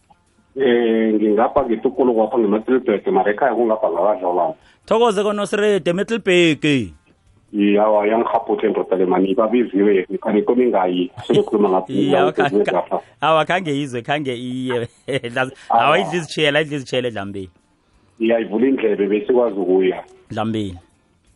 Eh 0.56 1.14
ngingapha 1.14 1.64
ngitukulu 1.64 2.14
kwapha 2.14 2.38
ngeMatilbek 2.38 3.06
mara 3.06 3.30
ekhaya 3.32 3.54
kungapha 3.54 3.90
ngakadlawlana. 3.90 4.54
thokoze 4.86 5.22
konosirede 5.22 5.92
middlebag 5.92 6.64
Yawa 7.52 8.06
yangihaphuthe 8.06 8.68
ndoda 8.68 8.96
le 8.96 9.06
mani 9.06 9.34
babiziwe 9.34 10.06
kanti 10.22 10.42
komi 10.42 10.66
ngayi 10.66 11.10
sokukhuluma 11.26 11.82
Iya, 11.88 12.22
ngapha. 12.24 12.44
akha- 12.46 13.00
awa 13.20 13.44
khange 13.44 13.74
izwe 13.82 14.02
khange 14.02 14.34
iye. 14.34 14.88
Awa 15.70 15.98
idla 15.98 16.14
izitshiyela 16.16 16.60
idla 16.60 16.76
izitshiyela 16.76 17.08
edlambeni. 17.08 17.50
Iyayivula 18.20 18.66
indlebe 18.68 19.06
besikwazi 19.06 19.58
ukuya. 19.60 20.04
dlambeni 20.30 20.78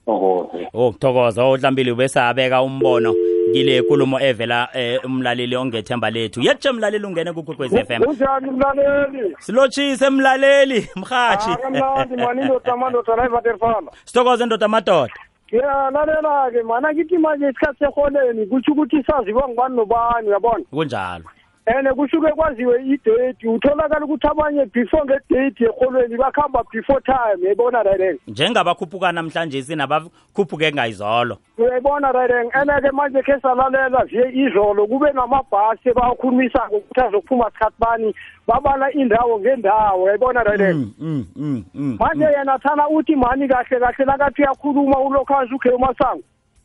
Okoze. 0.06 0.68
oh 0.74 0.92
kuthokoza 0.92 1.44
oh 1.44 1.56
dlambili 1.56 1.90
ubesabeka 1.90 2.62
umbono 2.62 3.14
kile 3.52 3.80
nkulumo 3.80 4.20
evela 4.20 4.68
eh, 4.74 5.00
umlaleli 5.04 5.56
ongethemba 5.56 6.10
lethu. 6.10 6.40
Yetshe 6.42 6.72
mlaleli 6.72 7.06
ungene 7.06 7.32
kukwekwezi 7.32 7.84
FM 7.84 8.02
kunjani 8.04 8.50
mlaleli? 8.50 9.36
Silotshise 9.38 10.10
mlaleli 10.10 10.88
mhathi 10.96 11.50
akamnandi 11.50 12.16
mani 12.16 12.42
indoda 12.42 12.72
amandoda 12.72 13.16
la 13.16 13.26
ivaterfana 13.26 13.90
sithokoze 14.04 14.46
ndoda 14.46 14.66
amadoda 14.66 15.12
ya 15.50 15.90
lalela-ke 15.90 16.62
mana 16.62 16.94
kithi 16.94 17.18
manje 17.18 17.44
isikhathi 17.48 17.78
seholeni 17.78 18.46
kutsho 18.46 18.72
ukuthi 18.72 19.02
saziwa 19.02 19.48
ngubani 19.48 19.76
nobani 19.76 20.28
uyabona? 20.28 20.64
Kunjalo. 20.70 21.24
And 21.66 21.88
kushuke 21.96 22.32
kwaziwe 22.32 22.84
idate 22.84 23.48
utholakala 23.48 24.04
ukuthi 24.04 24.26
abanye 24.26 24.66
before 24.66 25.04
ngedate 25.04 25.64
eholweni 25.64 26.16
bakuhamba 26.16 26.64
before 26.72 27.00
time 27.00 27.40
uyayibona 27.42 27.82
rayireng 27.82 28.18
njengabakhuphuka 28.28 29.12
namhlanje 29.12 29.62
sinabakhuphuke 29.62 30.72
ngayizolo. 30.72 31.38
Uyayibona 31.58 32.12
rayireng 32.12 32.50
ene-ke 32.60 32.90
manje 32.92 33.22
khe 33.22 33.40
salalela 33.42 34.04
vye 34.04 34.24
izolo 34.44 34.86
kube 34.86 35.12
namabhasi 35.12 35.92
bawakhulumisako 35.92 36.76
ukuthi 36.76 37.00
azokuphuma 37.00 37.50
sikhathi 37.50 37.76
bani 37.78 38.14
babala 38.46 38.92
indawo 38.92 39.40
ngendawo 39.40 40.04
uyayibona 40.04 40.42
rayireng 40.44 40.74
Mm, 40.74 40.92
mm, 40.98 41.24
mm, 41.36 41.64
mm, 41.74 41.96
manje 42.00 42.24
yena 42.24 42.58
thana 42.58 42.88
uthi 42.88 43.16
mani 43.16 43.48
kahle 43.48 43.80
kahle 43.80 44.04
nakathi 44.04 44.42
uyakhuluma 44.42 44.98
ulokhazi 45.00 45.54
ukhe 45.54 45.70
umasango. 45.70 46.22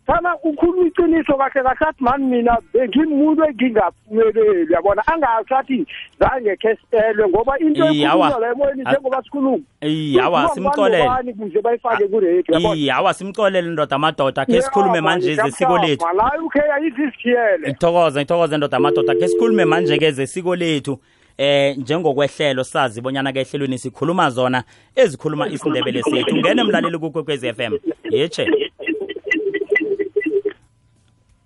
Thana 0.09 0.35
ukhuluma 0.43 0.87
iqiniso 0.87 1.37
kahle 1.37 1.63
kahle 1.63 1.85
athi 1.89 2.03
mani 2.03 2.25
mina 2.25 2.57
bengimuntu 2.73 3.43
engingaphumeleli 3.45 4.73
yabona? 4.73 5.03
Angathi 5.07 5.53
athi 5.53 5.85
zange 6.19 6.55
khe 6.55 6.75
sitelwe 6.75 7.27
ngoba 7.29 7.59
into 7.59 7.85
ekhulunywa 7.85 8.39
la 8.39 8.51
emoyeni 8.51 8.81
njengoba 8.81 9.23
sikhuluma. 9.23 9.63
Iye, 9.81 10.21
awa, 10.21 10.47
simxolele. 10.47 11.33
kuze 11.33 11.61
bayifake 11.61 12.07
kuredio 12.07 12.55
yabona? 12.55 12.75
Iye 12.75 12.91
awa 12.91 13.13
simxolele 13.13 13.69
ndoda 13.69 13.95
amadoda 13.95 14.45
khe 14.45 14.61
sikhulume 14.61 15.01
manje 15.01 15.35
zesiko 15.35 15.77
lethu. 15.77 16.05
la 16.15 16.31
ukhe 16.45 16.59
yayithi 16.59 17.03
isithiyele 17.03 17.67
ngithokoze 17.69 18.19
ngithokoze 18.19 18.57
ndoda 18.57 18.77
amadoda 18.77 19.15
khe 19.15 19.27
sikhulume 19.27 19.65
manje-ke 19.65 20.11
zesiko 20.11 20.55
lethu. 20.55 20.99
Eh 21.37 21.77
njengokwehlelo 21.77 22.63
sazi 22.63 23.01
bonyana 23.01 23.33
ke 23.33 23.39
ehlelweni 23.39 23.77
sikhuluma 23.77 24.29
zona 24.29 24.63
ezikhuluma 24.95 25.47
isindebele 25.47 26.03
sethu. 26.03 26.35
Ngene 26.35 26.63
mlaleli 26.63 26.97
kukwekwezi 26.97 27.53
FM 27.53 27.73
yetshe 28.11 28.69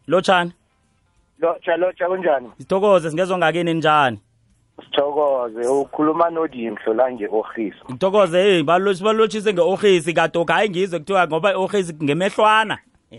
lotshani? 0.07 0.51
Lotsha 1.39 1.77
lotsha 1.77 2.07
kunjani? 2.07 2.49
Sithokoze 2.57 3.09
singezwa 3.09 3.37
ngakini 3.37 3.73
njani? 3.73 4.19
Sithokoze 4.85 5.67
ukhuluma 5.67 6.29
nodimhlo 6.29 6.93
la 6.93 7.09
nje 7.09 7.27
ohisa 7.31 7.85
ngithokoze 7.91 8.41
hey 8.43 8.63
balotshi 8.63 9.03
balotshise 9.03 9.53
nge-ohisi 9.53 10.13
kadoka 10.13 10.53
hayi 10.53 10.69
ngizwe 10.69 10.99
kuthiwa 10.99 11.27
ngoba 11.27 11.51
i-ohisi 11.51 11.93
ngemehlwana. 12.03 12.77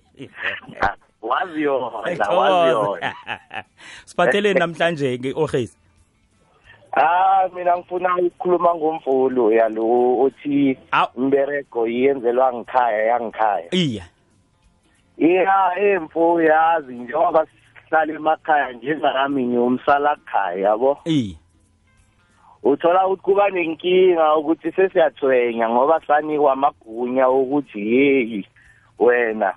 Wazi 1.22 1.62
yona 1.62 1.86
wazi 1.86 2.10
Ngithokoze. 2.10 2.68
yona. 2.70 3.14
Siphatheleni 4.04 4.58
namhlanje 4.60 5.18
nge-ohisi 5.18 5.76
ah 6.96 7.48
mina 7.54 7.76
ngifuna 7.78 8.16
ukukhuluma 8.16 8.74
ngomvulo 8.74 9.52
yalo 9.52 10.18
othi 10.20 10.78
Aw. 10.92 11.06
imbereko 11.16 11.86
yenzelwa 11.86 12.52
ngikhaya 12.52 13.02
yangikhaya 13.04 13.74
iya. 13.74 14.04
Iya 15.18 15.78
emfu 15.78 16.40
yazi 16.40 16.94
njengoba 16.94 17.46
sihlala 17.46 18.12
emakhaya 18.12 18.72
njengarami 18.72 19.46
ngiyomsala 19.46 20.16
khaya 20.16 20.58
yabo? 20.58 20.98
Iya 21.04 21.36
uthola 22.64 23.06
ukuthi 23.06 23.22
kuba 23.22 23.50
nenkinga 23.50 24.36
ukuthi 24.36 24.72
sesiyathwenya 24.72 25.68
ngoba 25.68 26.00
sanikwa 26.06 26.52
amagunya 26.52 27.28
ukuthi 27.28 27.80
yeyi 27.94 28.46
wena 28.98 29.54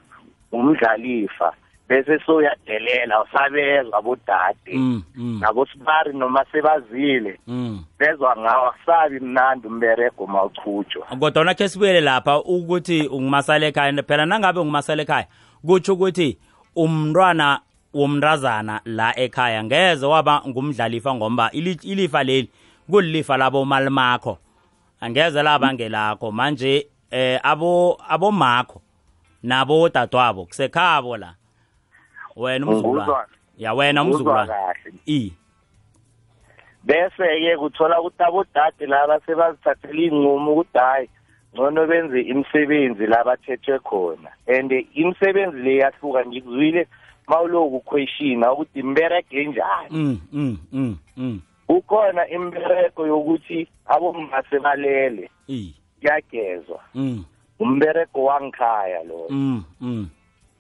umdlalifa. 0.52 1.54
Bese 1.90 2.20
soyadelela 2.26 3.24
usabezwa 3.24 4.02
bodade 4.02 4.74
mm, 4.74 5.04
mm, 5.16 5.40
nabosibari 5.42 6.14
noma 6.14 6.46
sebazile. 6.52 7.40
Mm. 7.48 7.84
bezwa 8.00 8.38
ngawo 8.38 8.68
akusabi 8.68 9.20
mnandi 9.20 9.68
umberego 9.68 10.28
mawuchutshwa 10.28 11.06
kodwa 11.20 11.54
khe 11.54 11.70
sibuyele 11.70 12.02
lapha 12.02 12.40
ukuthi 12.40 13.08
ungumasala 13.08 13.66
ekhaya 13.66 14.04
phela 14.04 14.26
nangabe 14.26 14.60
ungumasala 14.60 15.02
ekhaya 15.02 15.28
kutsho 15.66 15.94
ukuthi 15.94 16.38
umntwana 16.76 17.60
womntazana 17.94 18.82
la 18.86 19.20
ekhaya 19.20 19.64
ngeze 19.64 20.06
waba 20.06 20.42
ngumdlalifa 20.48 21.16
ngomba 21.16 21.52
ili- 21.52 21.80
ilifa 21.84 22.24
leli 22.24 22.50
kulilifa 22.90 23.38
labo 23.38 23.66
malimakho. 23.66 24.38
Angeze 25.02 25.44
laba 25.44 25.74
ngelakho 25.74 26.32
manje 26.32 26.88
eh 27.12 27.40
abo 27.44 27.98
abomakho 28.10 28.82
nabo 29.44 29.90
dadwabo 29.90 30.46
kusekhabo 30.46 31.18
la. 31.18 31.34
Wena 32.36 32.66
umzulwana 32.68 33.26
ya 33.58 33.74
wena 33.74 34.04
umzulwana 34.04 34.56
i. 35.08 35.34
Bese-ke 36.84 37.58
kuthola 37.58 38.00
ukuthi 38.00 38.24
abodade 38.24 38.86
laba 38.86 39.20
sebazithathela 39.26 40.02
iy'nqumo 40.02 40.52
ukuthi 40.52 40.78
hhayi 40.78 41.10
ngcono 41.58 41.88
benze 41.88 42.22
imisebenzi 42.22 43.08
la 43.08 43.24
bathethwe 43.24 43.80
khona. 43.80 44.30
And 44.48 44.72
imisebenzi 44.94 45.58
le 45.58 45.76
yahluka 45.76 46.26
ngikuzwile 46.26 46.88
mawuloku 47.28 47.80
questiona 47.80 48.54
ukuthi 48.54 48.80
imberege 48.80 49.46
njani 49.46 49.90
mm 49.92 50.20
mm 50.32 50.98
mm 51.18 51.42
kukhona 51.68 52.30
imbereko 52.30 53.08
yokuthi 53.08 53.68
abomma 53.86 54.44
sebalele 54.50 55.30
i 55.48 55.74
kuyagezwa. 56.00 56.80
Umbereko 57.60 58.24
wangikhaya 58.24 59.04
lo 59.04 59.28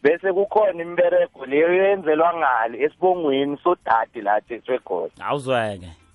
bese 0.04 0.34
kukhona 0.34 0.82
imbereko 0.84 1.46
leyo 1.46 1.74
yenzelwa 1.74 2.34
ngale 2.38 2.84
esibongweni 2.84 3.58
sodade 3.64 4.22
la 4.22 4.34
athethwe 4.34 4.80
khona. 4.80 5.12
Awuzweke. 5.20 6.07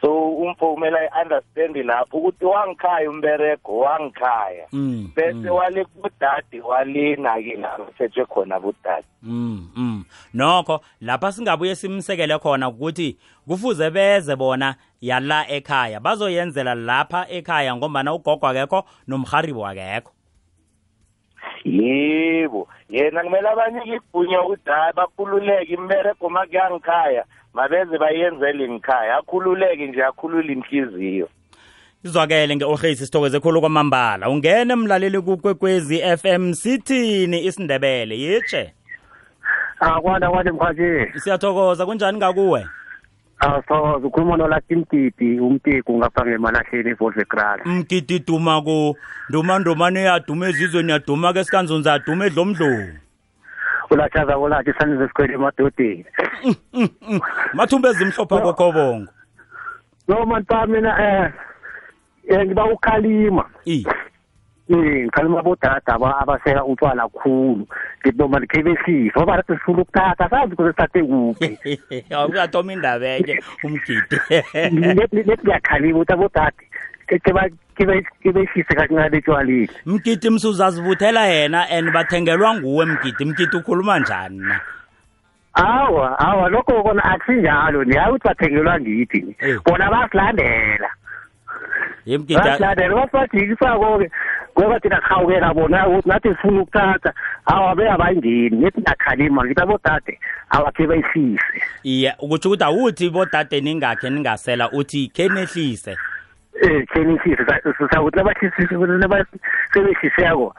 So 0.00 0.28
umfo 0.30 0.74
kumele 0.74 0.96
i-understand 0.98 1.76
lapho 1.76 2.16
ukuthi 2.18 2.44
wangikhaya 2.44 3.10
umberego 3.10 3.78
wangikhaya 3.78 4.66
Mm, 4.72 5.10
bese 5.16 5.50
wale 5.50 5.84
kubudade 5.84 6.60
walena-ke 6.60 7.56
la 7.56 7.68
kuthethwe 7.68 8.24
khona 8.26 8.60
budade 8.60 9.04
Mm, 9.22 9.68
mm. 9.76 10.04
Nokho 10.34 10.80
lapha 11.00 11.32
singabuye 11.32 11.74
simsekele 11.76 12.38
khona 12.38 12.68
ukuthi 12.68 13.18
kufuze 13.48 13.90
beze 13.90 14.36
bona 14.36 14.74
yala 15.00 15.48
ekhaya 15.48 16.00
bazoyenzela 16.00 16.74
lapha 16.74 17.26
ekhaya 17.28 17.76
ngombana 17.76 18.14
ugogo 18.14 18.46
akekho 18.46 18.84
nomharibo 19.08 19.66
akekho. 19.66 20.12
yebo 21.64 22.68
yena 22.90 23.22
kumele 23.22 23.48
abanike 23.48 23.94
igunya 23.94 24.42
ukuthi 24.42 24.70
hayi 24.70 24.92
bakhululeke 24.96 25.74
imberego 25.74 26.28
makuyangikhaya 26.28 27.24
mabeze 27.54 27.98
bayenzele 27.98 28.68
ngikhaya 28.68 29.16
akhululeke 29.18 29.86
nje 29.86 30.04
akhulule 30.04 30.52
inhliziyo 30.52 31.28
Izwakele 32.04 32.56
ngeorhesi 32.56 33.06
sithokoze 33.06 33.40
khulu 33.40 33.60
kwamambala. 33.60 34.28
Ungene 34.30 34.72
emlaleli 34.72 35.20
kukwekwezi 35.20 35.98
FM 36.16 36.52
sithini 36.52 37.44
isindebele 37.44 38.18
yitshe. 38.18 38.72
akwanda 39.80 40.30
kwande 40.30 40.50
mkhathi 40.52 41.18
Siyathokoza 41.20 41.86
kunjani 41.86 42.18
ngakuwe? 42.18 42.66
asithokoze 43.38 44.06
ukhuluma 44.06 44.36
nolati 44.36 44.76
mtiti 44.76 45.40
umtiku 45.40 45.98
ngapha 45.98 46.26
ngemalahleni 46.26 46.90
evolvekral 46.90 47.60
Mgidi 47.64 48.18
duma 48.18 48.62
ku 48.62 48.96
nduma 49.28 49.58
ndumane 49.58 50.02
yaduma 50.02 50.48
ezizweni 50.48 50.92
yaduma 50.92 51.32
ke 51.32 51.44
sikanzunza 51.44 51.90
yaduma 51.92 52.26
edlomdlovu. 52.26 52.88
Ulachaza 53.90 54.34
kolathi 54.38 54.72
sanize 54.78 55.06
sikhwele 55.08 55.34
emadodeni 55.34 56.04
Mathumbe 57.54 57.88
ezimhlopha 57.88 58.40
kokhobongo. 58.40 59.08
no 60.08 60.26
manta 60.26 60.66
mina 60.66 60.90
eh 60.98 61.32
eh 62.28 62.46
ngiba 62.46 62.64
ukhalima 62.64 63.44
I. 63.66 63.86
eh 64.68 65.04
ngikhalima 65.06 65.42
bodada 65.42 65.94
aba 65.94 66.18
abaseka 66.20 66.64
utshwala 66.64 67.08
khulu 67.08 67.66
ngithi 68.02 68.18
noma 68.18 68.38
likhe 68.38 68.62
behlisa 68.62 69.18
ngoba 69.20 69.36
nathi 69.36 69.52
sifuna 69.54 69.82
ukuthatha 69.82 70.30
sazi 70.30 70.52
ukuthi 70.54 70.70
sithathe 70.70 71.02
kuphi 71.02 71.58
Awuyathoma 72.14 72.72
indaba 72.72 73.06
enye 73.06 73.42
umgidi. 73.64 74.16
lethi 74.94 75.42
ngiyakhalima 75.42 75.98
ukuthi 75.98 76.12
abodade 76.12 76.64
ke 77.06 77.18
behlise 77.86 78.74
kancane 78.74 79.16
etshwaleni 79.16 79.68
Mgidi 79.86 80.30
msuzazivuthela 80.30 81.26
yena 81.26 81.68
and 81.70 81.92
bathengelwa 81.92 82.54
nguwe 82.54 82.86
mgidi. 82.86 83.24
Mgidi 83.24 83.56
ukhuluma 83.56 83.98
njani 83.98 84.38
na? 84.38 84.60
awa 85.54 86.18
awa 86.18 86.48
lokho 86.48 86.82
kona 86.82 87.04
akusinjalo 87.04 87.84
ni 87.84 87.96
hayi 87.96 88.10
ukuthi 88.10 88.28
bathengelwa 88.28 88.80
ngithi 88.80 89.36
bona 89.64 89.90
basilandela. 89.90 90.90
Ye 92.06 92.18
mgidi 92.18 92.40
basilandela 92.40 92.94
basibajikisako-ke 92.94 94.10
ngoba 94.58 94.80
thina 94.80 95.00
sihawukela 95.00 95.54
bona 95.54 95.88
ukuthi 95.88 96.08
nathi 96.08 96.28
sifuna 96.28 96.62
ukuthatha 96.62 97.12
awa 97.46 97.76
beyabayingeni 97.76 98.56
ngithi 98.56 98.80
ngiyakhalima 98.80 99.44
ngithi 99.44 99.62
abodade 99.62 100.18
awakhe 100.50 100.86
bayihlise 100.86 101.62
iya 101.82 102.14
ukutsho 102.18 102.48
ukuthi 102.48 102.64
awuthi 102.64 103.10
bodade 103.10 103.60
ningakhe 103.60 104.10
ningasela 104.10 104.70
uthi 104.72 105.08
khe 105.08 105.28
nehlise. 105.28 105.96
Um 106.62 106.86
khenihlise 106.92 107.44
sakuthi 107.46 108.18
sebehliseko 109.72 110.54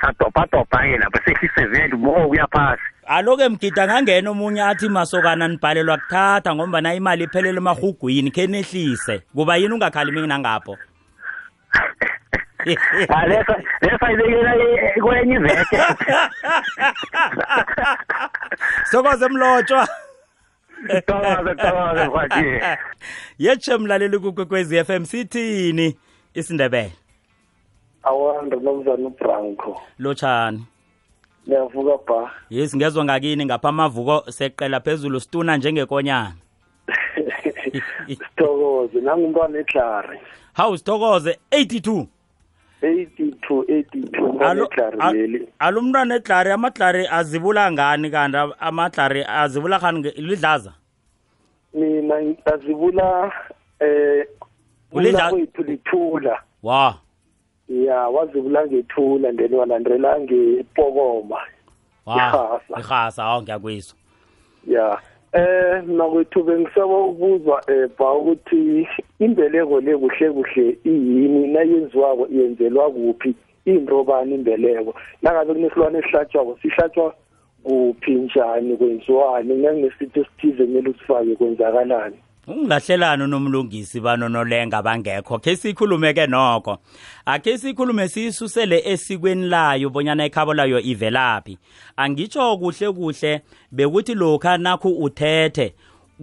sadobhadobha-ke 0.00 0.98
lapho 0.98 1.18
sehlise 1.24 1.64
vele 1.70 1.96
mo 1.96 2.28
uya 2.28 2.46
phasi 2.52 2.82
Aloke 3.06 3.48
mgidi 3.48 3.80
angangena 3.80 4.30
omunye 4.30 4.62
athi 4.62 4.88
masokana 4.88 5.48
nibhalelwa 5.48 5.98
kuthatha 5.98 6.54
ngoba 6.54 6.80
na 6.80 6.94
imali 6.94 7.24
iphelele 7.24 7.58
emahugwini 7.58 8.30
khe 8.30 8.46
nehlise. 8.46 9.22
Kuba 9.34 9.56
yini 9.56 9.74
ungakhalimi 9.74 10.26
nangapho? 10.26 10.76
Ah, 13.08 13.26
leso 13.26 13.54
leso 13.80 14.06
ayibekela 14.06 14.54
e- 14.56 15.00
kwenye 15.00 15.34
iveke 15.34 15.78
Sokoze 18.90 19.28
mlotshwa. 19.28 19.88
Thokoze, 20.88 21.54
thokoze, 21.54 22.08
mfati. 22.08 22.44
Yetshe 23.38 23.76
mlaleli 23.78 24.18
kukwekwezi 24.18 24.84
FM 24.84 25.04
sithini 25.04 25.96
isindebele. 26.34 26.92
awanda 28.02 28.56
nomzana 28.56 29.06
ubranco 29.08 29.80
Lotshani. 29.98 30.64
niyavuka 31.46 31.98
ba 32.12 32.30
Yes 32.50 32.76
ngezwe 32.76 33.04
ngakini 33.04 33.44
ngapha 33.44 33.68
amavuko 33.68 34.30
seqela 34.30 34.80
phezulu 34.80 35.20
stuna 35.20 35.56
njengekonyana. 35.56 36.34
sithokoze 38.08 39.00
nangumntwana 39.00 39.58
eklari 39.58 40.18
Hawu 40.52 40.78
sithokoze 40.78 41.38
82. 41.50 42.06
82 42.82 43.62
82 43.62 44.22
umntwana 44.24 44.50
Alo 44.50 44.64
eklari 44.64 44.98
leli 45.18 45.48
alumntwana 45.58 46.14
eDlari 46.14 46.50
amaDlari 46.50 47.06
azibula 47.06 47.72
ngani 47.72 48.10
kanti 48.10 48.36
amaDlari 48.60 49.24
azibula 49.24 49.78
khani 49.78 50.10
lidlaza. 50.16 50.72
mina 51.74 52.22
ngazibula 52.22 53.32
eh 53.80 54.26
Ulidla- 54.92 55.32
wethu 55.34 55.62
lithula 55.62 56.42
Wa. 56.62 56.94
ya 57.68 58.08
wazibula 58.08 58.66
ngethula 58.66 59.32
then 59.32 59.54
walandela 59.54 60.20
ngepokoma 60.20 61.38
Wa. 62.06 62.16
Irhasa. 62.16 62.80
Ihasa 62.80 63.24
awu 63.24 63.42
ngiyakuzwa. 63.42 63.96
ya 64.66 64.98
eh 65.32 65.82
nakwethu 65.86 66.42
bengisaba 66.44 66.98
ukuzwa 66.98 67.62
eh 67.68 67.88
ba 67.98 68.12
ukuthi 68.12 68.88
imbeleko 69.18 69.80
le 69.80 69.96
kuhle 69.96 70.30
kuhle 70.30 70.76
iyini 70.84 71.48
nayenziwako 71.48 72.28
yenzelwa 72.30 72.90
kuphi 72.90 73.34
into 73.64 74.04
bani 74.04 74.34
imbeleko? 74.34 74.94
Nangabe 75.22 75.54
kunesilwane 75.54 75.98
esihlatshwako 75.98 76.58
sihlatshwa 76.62 77.14
kuphi 77.64 78.14
njani 78.14 78.76
kwenziwani? 78.76 79.54
Nanginesitho 79.54 80.20
esithize 80.20 80.66
kumele 80.66 80.90
usifake 80.90 81.36
kwenzakalani? 81.36 82.16
Ungilahlelana 82.46 83.26
nomlungisi 83.26 84.00
banonolenga 84.00 84.82
bangekho. 84.82 85.38
Ke 85.38 85.56
sikhulume 85.56 86.12
ke 86.14 86.26
nokho. 86.26 86.78
Ake 87.26 87.58
sikhulume 87.58 88.08
sisusele 88.08 88.82
esikweni 88.84 89.48
layo 89.48 89.90
bonyana 89.90 90.24
ekhabo 90.24 90.54
layo 90.54 90.80
ivelaphi. 90.80 91.58
Angitsho 91.96 92.58
kuhle 92.58 92.92
kuhle 92.92 93.40
bekuthi 93.72 94.14
lokha 94.14 94.58
nakho 94.58 94.88
uthethe 94.88 95.74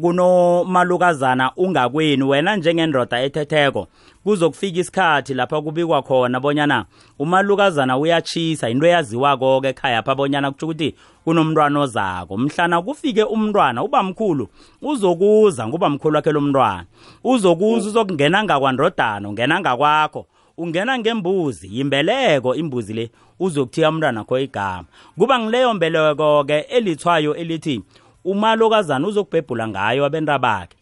kunomalukazana 0.01 1.51
ungakweni 1.55 2.23
wena 2.23 2.55
njengendoda 2.55 3.21
ethetheko 3.21 3.87
kuzokufika 4.29 4.79
isikhathi 4.79 5.33
lapha 5.33 5.61
kubikwa 5.61 6.01
khona 6.01 6.39
bonyana 6.39 6.85
umalukazana 7.19 7.97
uyachisa 7.97 8.69
into 8.69 8.85
eyaziwako 8.85 9.61
ke 9.61 9.69
ekhaya 9.69 10.03
pha 10.03 10.15
bonyana 10.15 10.51
kutsho 10.51 10.65
ukuthi 10.65 10.95
kunomntwana 11.23 11.79
ozako. 11.79 12.37
Mhlana 12.37 12.81
kufike 12.81 13.23
umntwana 13.23 13.83
ubamkhulu 13.83 14.47
uzokuza 14.81 15.67
ngubamkhulu 15.67 16.15
wakhe 16.15 16.31
lo 16.31 16.41
mntwana. 16.41 16.85
Uzokuza 17.23 17.89
uzokungena 17.89 18.43
ngakwandodana 18.43 19.29
ungena 19.29 19.59
ngakwakho. 19.59 20.25
Ungena 20.57 20.99
ngembuzi 20.99 21.67
yimbeleko 21.77 22.55
imbuzi 22.55 22.93
le 22.93 23.09
uzokuthiya 23.39 23.89
umntwana 23.89 24.23
kho 24.23 24.39
igama. 24.39 24.85
Kuba 25.17 25.39
ngileyo 25.39 25.73
mbeleko-ke 25.73 26.59
elithwayo 26.59 27.35
elithi 27.35 27.81
umalokazana 28.25 29.07
uzokubhebhula 29.07 29.67
ngayo 29.67 30.05
abentabakhe 30.05 30.77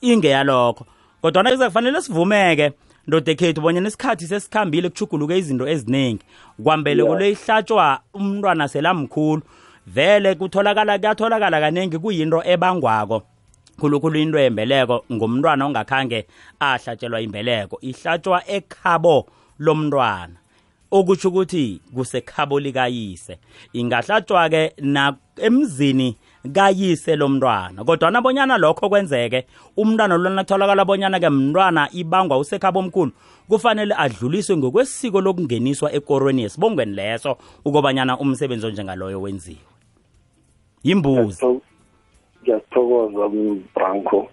ingeyalokho 0.00 0.84
kodwana 1.22 1.50
kuzakufanele 1.50 2.02
sivumeke 2.02 2.72
ndoda 3.06 3.32
ekhethu 3.32 3.60
bonyana 3.60 3.88
isikhathi 3.88 4.26
sesikhambile 4.26 4.88
kuchuguluke 4.88 5.38
izinto 5.38 5.68
eziningi 5.68 6.24
kwambeleko 6.62 7.18
le 7.18 7.30
ihlatshwa 7.30 8.00
umntwana 8.14 8.68
selamkhulu 8.68 9.42
vele 9.86 10.34
kutholakala 10.34 10.98
kuyatholakala 10.98 11.60
kaningi 11.60 11.98
kuyinto 11.98 12.42
ebangwako. 12.44 13.22
Khulukhulu 13.80 14.18
into 14.18 14.38
yembeleko 14.38 15.04
ngumntwana 15.12 15.66
ongakhange 15.66 16.26
ahlatshelwa 16.60 17.20
imbeleko. 17.20 17.78
Ihlatshwa 17.80 18.48
ekhabo 18.48 19.26
lomntwana. 19.58 20.36
Okutsho 20.90 21.28
ukuthi 21.28 21.80
kusekhabo 21.94 22.60
likayise. 22.60 23.38
Ingahlatshwa-ke 23.72 24.74
emzini 25.36 26.16
kayise 26.48 27.16
lomntwana 27.16 27.84
kodwa 27.84 28.10
nabonyana 28.10 28.58
lokho 28.58 28.88
kwenzeke 28.88 29.46
umntwana 29.76 30.16
lona 30.16 30.42
kutholakala 30.44 30.84
bonyana-ke 30.84 31.28
mntwana 31.28 31.88
ibangwa 31.92 32.38
usekhabo 32.38 32.78
omkhulu 32.80 33.12
kufanele 33.48 33.94
adluliswe 33.98 34.56
ngokwesiko 34.56 35.20
lokungeniswa 35.20 35.92
ekorweni 35.92 36.42
yesibongweni 36.42 36.94
leso 36.94 37.36
ukobanyana 37.64 38.18
umsebenzi 38.18 38.66
onjengaloyo 38.66 39.20
wenziwe. 39.20 39.66
Yimbuzi. 40.82 41.44
Ngiyasithokoza 42.42 43.28
branco 43.74 44.28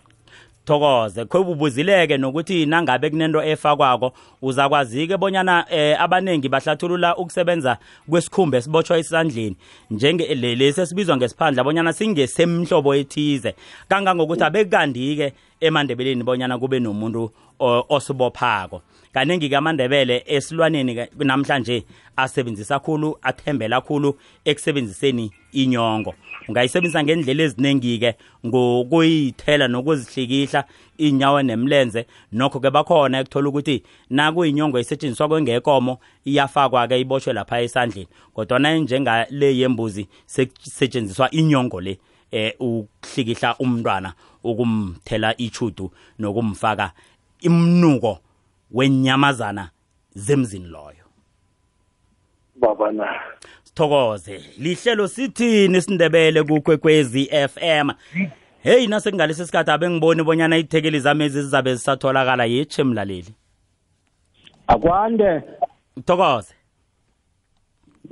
thokoze. 0.68 1.26
Khobubuzileke 1.26 2.18
nokuthi 2.18 2.66
nangabe 2.66 3.10
kunento 3.10 3.44
efakwako 3.44 4.14
uzakwazi-ke 4.42 5.18
bonyana 5.18 5.66
eh 5.70 6.02
abaningi 6.02 6.50
bahlathulula 6.50 7.16
ukusebenza 7.18 7.78
kwesikhumba 8.10 8.58
esibotshwa 8.58 8.98
esandleni. 8.98 9.56
Njengelesi 9.92 10.82
esibizwa 10.82 11.18
ngesiphandla 11.18 11.64
bonyana 11.64 11.94
singesemhlobo 11.94 12.96
ethize. 12.96 13.56
Kangangokuthi 13.90 14.44
abekukandi-ke 14.44 15.34
emandebeleni 15.60 16.24
bonyana 16.24 16.58
kube 16.58 16.80
nomuntu 16.80 17.32
osibophako. 17.90 18.82
Kaningi 19.18 19.50
kamandebele 19.50 20.24
esilwaneni 20.26 21.08
namhlanje 21.18 21.84
asebenzisa 22.16 22.80
khulu 22.80 23.18
athembela 23.22 23.82
khulu 23.82 24.18
ekusebenziseni 24.46 25.32
inyongo. 25.52 26.14
Ungayisebenzisa 26.48 27.04
ngendlela 27.04 27.44
eziningi-ke 27.44 28.16
ngokuyithela 28.46 29.68
nokuzihlikihla 29.68 30.64
inyawo 30.98 31.42
nemlenze. 31.42 32.06
Nokho-ke 32.32 32.70
bakhona 32.70 33.20
ekuthola 33.20 33.50
ukuthi 33.50 33.84
nakuyinyongo 34.10 34.80
isetshenziswa 34.80 35.28
kwengekomo 35.28 35.98
iyafakwa-ke 36.26 37.00
ibotshwe 37.00 37.34
lapha 37.34 37.62
esandleni. 37.62 38.08
Kodwana 38.34 38.78
njengale 38.78 39.58
yembuzi 39.58 40.08
sekusetshenziswa 40.26 41.32
inyongo 41.32 41.82
le 41.82 42.00
eh 42.32 42.54
ukuhlikihla 42.60 43.56
umntwana 43.60 44.14
ukumthela 44.44 45.38
ichudu 45.38 45.92
nokumfaka 46.20 46.92
imnuko 47.42 48.20
wenyamazana 48.72 49.70
zemzini 50.16 50.68
loyo. 50.68 51.06
Baba 52.56 52.92
na 52.92 53.08
sithokoze. 53.64 54.42
Lihlelo 54.58 55.08
sithini 55.08 55.82
sindebele 55.82 56.44
kukwekwezi 56.44 57.26
FM 57.48 57.92
hey 58.64 58.88
nasekungalesi 58.88 59.46
sikhathi 59.46 59.72
abe 59.72 59.90
ngiboni 59.90 60.24
bonyana 60.24 60.58
ithekeli 60.58 61.00
zami 61.00 61.24
ezi 61.24 61.42
zizabe 61.42 61.76
zisatholakala 61.76 62.46
yetshe 62.46 62.84
mlaleli 62.84 63.34
akwande. 64.68 65.42
Thokoze 66.06 66.54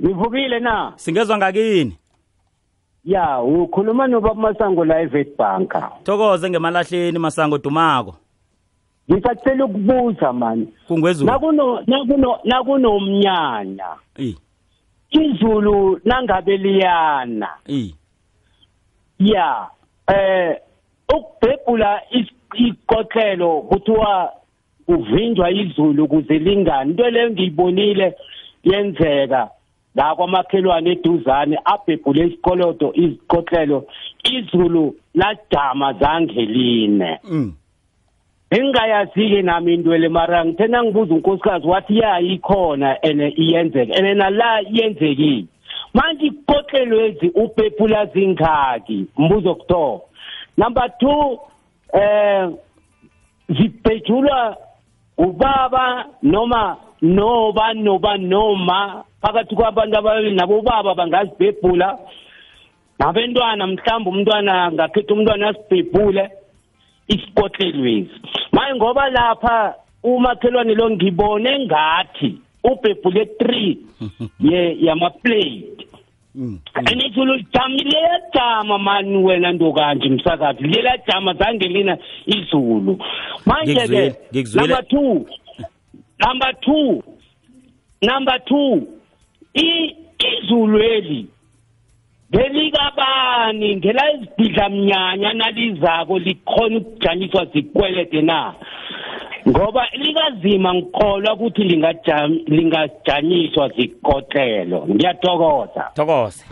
ngivukile 0.02 0.60
na? 0.60 0.92
Singezwa 0.96 1.36
ngakini? 1.38 1.98
Ya 3.04 3.40
ukhuluma 3.40 4.06
nobaba 4.06 4.34
masango 4.34 4.84
la 4.84 5.00
evet 5.00 5.36
banka 5.36 5.90
thokoze 6.04 6.50
ngemalahleni 6.50 7.18
masango 7.18 7.58
dumako. 7.58 8.16
Ngisacela 9.12 9.64
ukubuza 9.64 10.32
mani. 10.32 10.68
Nakuno 11.24 11.80
nakuno 11.86 12.38
nakunomnyanya 12.44 13.86
izulu 15.10 16.00
nangabe 16.04 16.56
liyana. 16.56 17.48
Ya 19.18 19.66
eh 20.14 20.56
ukubhebhula 21.14 22.02
ikotlelo 22.54 23.60
kuthiwa 23.60 24.32
kuvinjwa 24.86 25.50
izulu 25.50 26.04
ukuze 26.04 26.38
lingani 26.38 26.90
into 26.90 27.10
leyo 27.10 27.30
ngiyibonile 27.30 28.14
yenzeka 28.64 29.50
la 29.94 30.14
kwamakhelwane 30.14 30.90
eduzane 30.92 31.58
abhebhule 31.64 32.26
isikolodo 32.26 32.92
izikotlelo 32.94 33.86
izulu 34.32 34.94
lajama 35.14 35.92
zangeline. 35.92 37.18
Mm. 37.24 37.52
Engingayazi-ke 38.50 39.42
nami 39.42 39.74
intwele 39.74 40.08
mara 40.08 40.44
ngithena 40.44 40.84
ngibuza 40.84 41.14
unkosikazi 41.14 41.66
wathi 41.66 41.98
ya 41.98 42.20
ikhona 42.20 43.02
and 43.02 43.20
iyenzeka. 43.20 43.94
And 43.98 44.18
nala 44.18 44.62
iyenzekile 44.62 45.44
manje 45.94 46.26
ikotlelwezi 46.26 47.28
uphephula 47.34 48.06
zingaki. 48.06 49.06
Mbuzo 49.18 49.54
kuthoma 49.54 50.00
number 50.56 50.98
two 50.98 51.40
eh 51.92 52.48
zibhejulwa 53.48 54.56
ubaba 55.18 56.06
noma 56.22 56.76
noba 57.02 57.74
noba 57.74 58.16
noma 58.16 59.04
phakathi 59.22 59.54
kwabantu 59.56 59.98
ababili 59.98 60.34
nabobaba 60.34 60.94
bangazibhebhula. 60.94 61.98
Nabentwana 62.98 63.66
mhlawumbe 63.66 64.10
umntwana 64.10 64.72
ngakhetha 64.72 65.14
umntwana 65.14 65.48
asibhebhule. 65.48 66.30
Isikotlelwezi 67.08 68.10
manje 68.52 68.74
ngoba 68.74 69.10
lapha 69.10 69.74
umakhelwane 70.02 70.74
lo 70.74 70.90
ngibone 70.90 71.58
ngathi 71.58 72.38
ubhebhule 72.64 73.24
3 73.40 73.76
ye 74.50 74.76
yama-plate. 74.80 75.86
And 76.74 77.02
izulu 77.02 77.34
lijama 77.34 77.74
liyajama 77.76 78.78
mani 78.78 79.16
wena 79.16 79.52
nto 79.52 79.72
kanje 79.72 80.08
msakazi 80.08 80.62
liyajama 80.62 81.34
zange 81.34 81.68
lina 81.68 81.98
izulu. 82.26 82.98
Manje-ke 83.46 84.14
number 84.54 84.82
two 84.88 85.26
number 86.26 86.52
two 86.60 87.02
number 88.02 88.44
two 88.44 88.86
izulu 89.54 90.78
eli 90.78 91.26
belikabani 92.30 93.76
ngela 93.76 94.12
izibhidla 94.12 94.68
mnyanya 94.68 95.32
nalizako 95.32 96.18
likhona 96.18 96.76
ukujanyiswa 96.78 97.44
zikwelede 97.44 98.22
na? 98.22 98.54
Ngoba 99.48 99.86
likazima 99.92 100.74
ngikholwa 100.74 101.34
ukuthi 101.34 101.62
lingajanyiswa 102.46 103.68
zikotlelo. 103.68 104.86
Ngiyathokoza. 104.90 105.90
Thokoza 105.94 106.44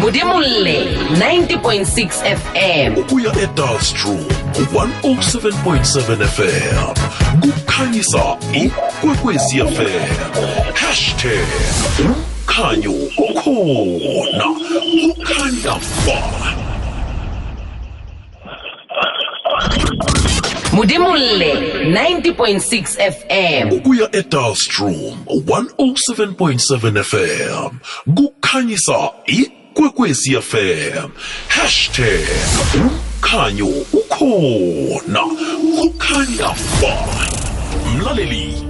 mudimulle 0.00 0.84
90.6 1.12 2.36
fm 2.36 2.98
ukuya 3.00 3.32
edalstrom 3.42 4.24
107.7 4.74 6.24
fm 6.36 6.94
kukhanyisa 7.40 8.36
ikwekwezi 8.52 9.58
fm 9.58 10.04
hashtag 10.74 11.46
umkhanyo 12.50 12.92
ukhona 13.16 14.46
kukhanya 15.00 15.74
ba 16.06 16.18
mudimulle 20.72 21.54
90.6 21.54 23.12
fm 23.12 23.72
ukuya 23.72 24.08
edalstrom 24.12 25.16
107.7 25.26 27.02
fm 27.04 27.78
kukhanyisa 28.14 29.10
ikwekwezi 29.26 30.36
fm 30.42 31.08
hashtag 31.48 32.26
umkhanyo 32.74 33.66
ukhona 33.92 35.22
kukhanya 35.78 36.50
ba 36.82 36.94
mlaleli 37.96 38.69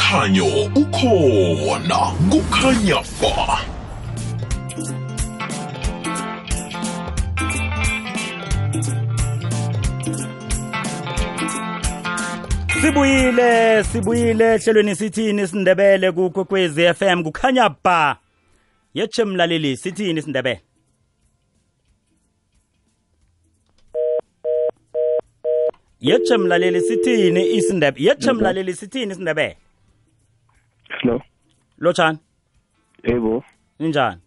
Umkhanyo 0.00 0.46
ukhona 0.74 1.98
kukhanya 2.30 3.00
ba. 3.20 3.60
Sibuyile 12.80 13.84
sibuyile 13.84 14.54
ehlelweni 14.54 14.96
sithini 14.96 15.46
sindebele 15.48 16.12
kukwekwezi 16.12 16.94
FM 16.94 17.22
kukhanya 17.22 17.68
ba. 17.84 18.16
Yetshe 18.94 19.24
mlaleli 19.24 19.76
sithini 19.76 20.22
sindebele? 20.22 20.60
Yetshe 26.00 26.36
mlaleli 26.36 26.80
sithini 26.80 27.46
isindebe 27.56 28.02
yetshe 28.02 28.32
mlaleli 28.32 28.74
sithini 28.74 29.12
isindebele? 29.12 29.56
Hello. 30.98 31.20
Lotshani 31.78 32.18
yebo. 33.04 33.44
Ninjani? 33.80 34.20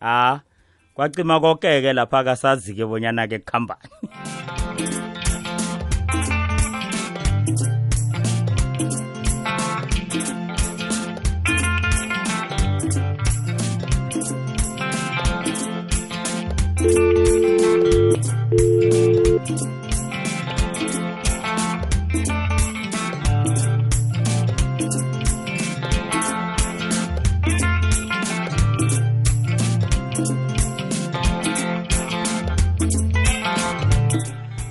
Ah 0.00 0.40
kwacima 0.94 1.40
konke-ke 1.40 1.92
lapha 1.92 2.24
kasazi-ke 2.24 2.84
bonyana-ke 2.84 3.38
kuhambani 3.38 3.88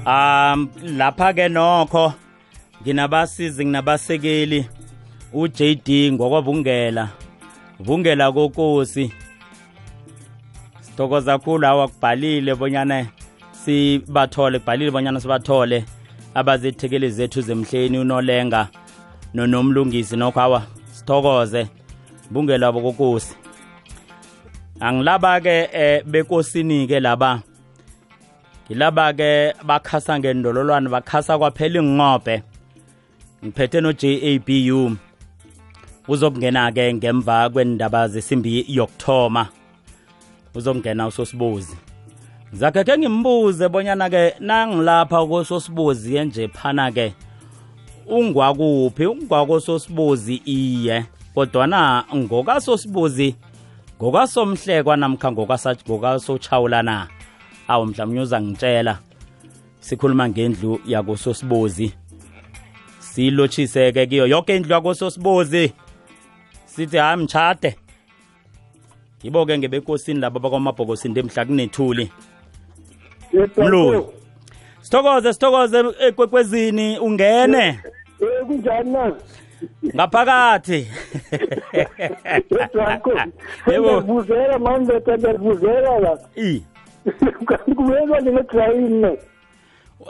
um 0.05 0.69
lapha 0.97 1.33
ke 1.33 1.49
nokho 1.49 2.13
nginabasizi 2.81 3.65
nginabasekeli 3.65 4.65
uJD 5.33 6.11
ngokwabungela 6.13 7.09
vungela 7.79 8.31
kokosi. 8.31 9.11
Sithokoza 10.81 11.37
kakhulu 11.37 11.67
hawa 11.67 11.87
kubhalile 11.87 12.55
bonyana 12.55 13.07
sibathole 13.51 14.59
kubhalile 14.59 14.91
bonyana 14.91 15.19
sibathole 15.19 15.85
abazithekeli 16.33 17.09
zethu 17.09 17.41
zemhleni 17.41 17.97
unolenga 17.97 18.67
nonomlungisi 19.33 20.15
nokho 20.15 20.39
hawa 20.39 20.63
sithokoze. 20.91 21.67
Bungela 22.31 22.71
bokokosi. 22.71 23.35
Angilaba 24.79 25.41
ke 25.41 25.69
eh, 25.73 26.03
bekosini 26.05 26.87
ke 26.87 26.99
laba 26.99 27.41
ngilaba 28.65 29.13
ke 29.13 29.53
bakhasa 29.63 30.19
ngendololwane 30.19 30.89
bakhasa 30.89 31.37
kwaphela 31.37 31.79
inqobe 31.79 32.43
ngiphethe 33.45 33.81
no 33.81 33.91
JABU 33.91 34.97
uzokungena 36.07 36.71
ke 36.71 36.93
ngemva 36.93 37.49
kwendaba 37.49 38.07
zesimbi 38.07 38.65
yokthoma 38.67 39.47
uzokungena 40.55 41.07
usosibuzi 41.07 41.75
zakhe 42.53 42.83
ke 42.83 42.97
ngimbuze 42.97 43.69
bonyana 43.69 44.09
ke 44.09 44.33
nangilapha 44.39 45.25
kososibuzi 45.25 46.15
enje 46.15 46.47
phana 46.47 46.91
ke 46.91 47.13
ungwakuphi? 48.07 49.05
Ungwakososibuzi 49.05 50.35
iye. 50.45 51.05
Kodwana 51.35 52.03
ngokasosibuzi 52.15 53.35
ngokasomhlekwa 54.01 54.97
namkha 54.97 55.31
ngokasochawula 55.31 56.83
na 56.83 57.07
awu 57.67 57.85
mhlawumnye 57.85 58.21
uzangitshela 58.21 58.99
sikhuluma 59.79 60.29
ngendlu 60.29 60.79
yakososibuzi 60.85 61.93
silotshise-ke 62.99 64.07
kiyo 64.07 64.27
yonke 64.27 64.55
indlu 64.55 64.73
yakososibuzi 64.73 65.73
sithi 66.65 66.97
hayi 66.97 67.17
mtshade. 67.17 67.75
Yibo-ke 69.23 69.57
ngebekosini 69.57 70.19
labo 70.19 70.39
bakwamabhokosini 70.39 71.19
emhla 71.19 71.45
kunethuli. 71.45 72.11
Mluli 73.57 74.05
sithokoze 74.81 75.33
sithokoze 75.33 75.83
ekwekwezini 75.99 76.99
ungene. 76.99 77.79
Kunjani 78.47 78.91
na? 78.91 79.13
ngaphakathi 79.95 80.87
Yebo. 83.67 84.01
Ngivuzela 84.01 84.59
manje 84.59 84.93
ngiyakuvuzela 84.93 85.99
la. 85.99 86.17
I 87.05 87.75
Kubekwa 87.75 88.21
ngedrayini. 88.21 89.17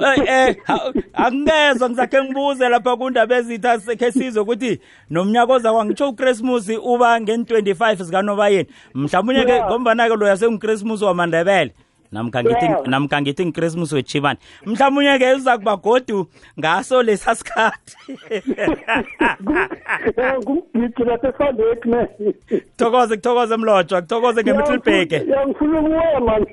Eh 0.01 0.23
eh 0.27 0.55
ha- 0.65 0.91
angingezwa 1.13 1.89
ngizakhe 1.89 2.23
ngibuze 2.23 2.69
lapha 2.69 2.97
kundaba 2.97 3.37
ezitha 3.37 3.79
sekhe 3.79 4.11
sizwe 4.11 4.41
ukuthi 4.41 4.79
nomnyaka 5.09 5.53
oza 5.53 5.71
kwangitsho 5.71 6.09
uChristmas 6.09 6.69
uba 6.83 7.19
ngen25 7.19 8.03
zikanobayeni 8.03 8.69
mhlawumnye 8.95 9.45
ke 9.45 9.51
Yeah. 9.51 9.67
ngombana 9.69 10.09
ke 10.09 10.15
lo 10.15 10.27
yasenguChristmas 10.27 11.01
wamandebele 11.01 11.73
namkha 12.11 12.43
ngithi 12.43 12.65
Yeah. 12.65 12.87
namkha 12.87 13.21
ngithi 13.21 13.45
ngiChristmas 13.45 13.91
wechibani 13.93 14.39
mhlawumnye 14.65 15.19
ke 15.19 15.33
uza 15.35 15.57
kuba 15.57 15.75
godu 15.77 16.27
ngaso 16.59 17.03
lesa 17.03 17.35
sikhathi 17.35 17.95
Ngumgidi 20.41 21.03
lapha 21.05 21.27
eFandek 21.29 21.85
ne. 21.85 22.07
thokoze 22.77 23.15
kuthokoze 23.15 23.57
mlotshwa 23.57 24.01
kuthokoze 24.01 24.43
ngemittlebheke 24.43 25.15
Yangifuna 25.27 25.79
ukuya 25.79 26.19
man. 26.19 26.45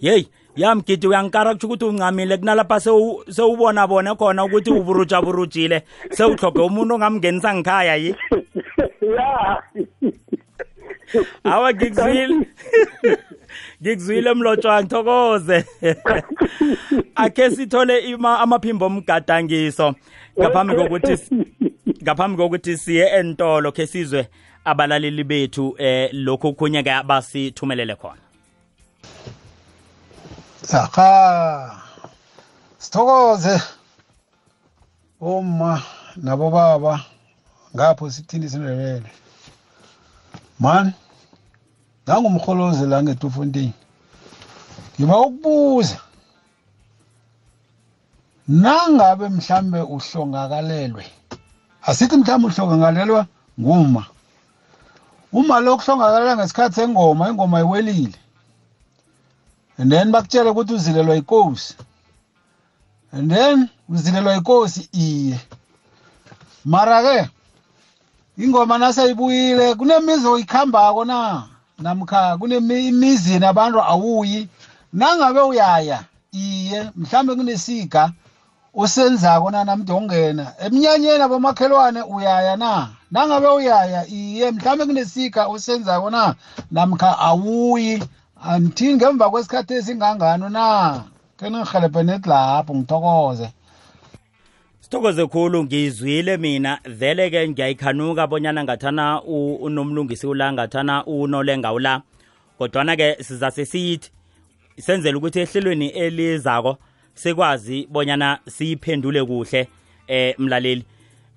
yeyi 0.00 0.28
yamgidi 0.56 1.06
uyangikara 1.06 1.52
kutsho 1.54 1.66
ukuthi 1.66 1.84
uncamile 1.84 2.36
kunalapha 2.36 2.76
sewu- 2.80 3.24
sewubona 3.32 3.86
bona 3.86 4.14
khona 4.14 4.44
ukuthi 4.44 4.70
uburujaburujile 4.70 5.82
sewuhloge 6.10 6.60
umuntu 6.60 6.94
ongamngenisa 6.94 7.54
ngikhaya 7.54 7.96
yi 7.96 8.14
Ya. 9.02 9.62
awa 11.44 11.72
ngikuzwile. 11.72 12.46
Ngikuzwile 13.82 14.34
mlotshwa 14.34 14.82
ngithokoze. 14.82 15.64
Akhe 17.14 17.50
sithole 17.50 17.98
ima- 17.98 18.38
amaphimbo 18.40 18.86
omgadangiso. 18.86 19.94
Ngaphambi 20.38 20.74
kokuthi 20.76 21.18
ngaphambi 22.02 22.36
kokuthi 22.36 22.78
siye 22.78 23.06
entolo 23.06 23.72
khe 23.72 23.86
sizwe 23.86 24.28
abalaleli 24.64 25.24
bethu 25.24 25.74
eh 25.78 26.10
lokho 26.12 26.52
kunye 26.52 26.82
ke 26.82 27.02
basithumelele 27.06 27.94
khona. 27.94 28.20
Aha. 30.72 31.82
Sithokoze. 32.78 33.60
Oma 35.20 35.82
nabo 36.16 36.50
baba 36.50 37.00
ngapho 37.76 38.10
sithini 38.10 38.48
sindebele. 38.48 39.10
Man 40.60 40.92
ngangumkholozi 42.04 42.86
la 42.86 43.02
ngeTufontein. 43.02 43.72
Ngiba 44.98 45.20
ukubuza 45.20 45.98
nangabe 48.48 49.28
mhlambe 49.28 49.80
uhlongakalelwe? 49.80 51.04
Asithi 51.88 52.16
mhlambe 52.16 52.46
uhlongakalelwa 52.46 53.26
nguma 53.60 54.06
uma 55.32 55.60
lokuhlongakalela 55.60 56.36
ngesikhathi 56.36 56.74
sengoma 56.74 57.28
ingoma 57.30 57.60
iwelile. 57.60 58.18
And 59.78 59.90
then 59.90 60.12
bakutshela 60.12 60.50
ukuthi 60.50 60.74
uzilelwa 60.74 61.14
yinkosi 61.14 61.74
and 63.12 63.30
then 63.30 63.68
uzilelwa 63.88 64.34
yinkosi 64.34 64.88
iye. 64.92 65.40
Mara 66.64 67.02
ke 67.02 67.30
ingoma 68.38 68.78
nasayibuyile 68.78 69.74
kunemizi 69.74 70.26
oyikhambako 70.26 71.04
na? 71.04 71.51
Namkha 71.82 72.36
kunemizi 72.38 73.38
nabantu 73.38 73.80
awuyi. 73.82 74.48
Nangabe 74.92 75.40
uyaya 75.40 76.04
iye 76.32 76.90
mhlambe 76.96 77.34
kunesiga 77.34 78.12
osenzako 78.74 79.50
na 79.50 79.64
namntu 79.64 79.96
ongena. 79.96 80.52
Emnyanyeni 80.64 81.22
abomakhelwane 81.22 82.02
uyaya 82.02 82.56
na? 82.56 82.88
Nangabe 83.10 83.48
uyaya 83.48 84.06
iye 84.06 84.50
mhlambe 84.50 84.86
kunesiga 84.86 85.46
osenzako 85.46 86.10
na? 86.10 86.34
Namkha 86.70 87.18
awuyi. 87.18 88.02
Anithini 88.44 88.94
ngemva 88.96 89.30
kwesikhathi 89.30 89.74
esingangano 89.74 90.48
na? 90.48 91.02
Ke 91.36 91.50
ningihelebhe 91.50 92.02
nethi 92.02 92.28
lapho 92.28 92.74
ngithokoze. 92.74 93.48
Sithokoze 94.92 95.26
khulu 95.26 95.64
ngizwile 95.64 96.36
mina. 96.36 96.78
Vele 96.84 97.30
ke 97.30 97.48
ngiyayikhanuka 97.48 98.26
bonyana 98.26 98.64
ngathana 98.64 99.22
unomlungisi 99.22 100.26
ula 100.26 100.52
ngathana 100.52 101.04
unolenga 101.06 101.72
ula. 101.72 102.02
Kodwana 102.58 102.96
ke 102.96 103.16
sizase 103.24 103.64
siyithi 103.64 104.10
senzela 104.78 105.18
ukuthi 105.18 105.40
ehlelweni 105.40 105.88
elizako 105.88 106.76
sikwazi 107.14 107.86
bonyana 107.90 108.38
siyiphendule 108.48 109.24
kuhle 109.24 109.68
eh 110.08 110.34
mlaleli. 110.38 110.84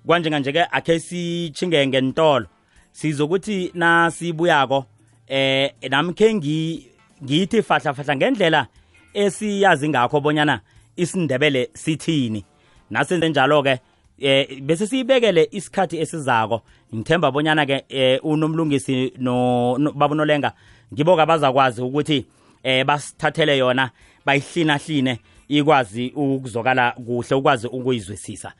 Kwanjenga 0.06 0.52
ke 0.52 0.62
akhe 0.70 1.00
sichinge 1.00 1.86
ngentolo 1.86 2.46
sizokuthi 2.92 3.70
nasibuyako 3.74 4.84
eh 5.28 5.72
nami 5.90 6.12
khe 6.12 6.34
ngi- 6.34 6.82
ngithi 7.24 7.62
fahla 7.62 7.94
fahla 7.94 8.16
ngendlela 8.16 8.66
esiyazi 9.14 9.88
ngakho 9.88 10.20
bonyana 10.20 10.60
isindebele 10.96 11.70
sithini. 11.72 12.44
Nasenze 12.90 13.28
njalo 13.28 13.62
ke 13.62 13.78
eh 14.18 14.60
bese 14.62 14.86
siyibekele 14.86 15.48
isikhathi 15.52 15.98
esizako. 16.00 16.62
Ngithemba 16.94 17.30
bonyana 17.30 17.66
ke 17.66 17.84
eh 17.88 18.20
unomlungisi 18.22 19.12
no 19.18 19.78
no- 19.78 19.92
babunolenga 19.92 20.52
ngibo 20.94 21.20
abazakwazi 21.20 21.82
ukuthi 21.82 22.26
eh 22.62 22.84
basithathele 22.84 23.58
yona 23.58 23.90
bayihlina 24.26 24.76
hline 24.78 25.18
ikwazi 25.48 26.12
ukuzokala 26.16 26.92
kuhle 26.92 27.34
ukwazi 27.36 27.66
ukuyizwisisa. 27.66 28.52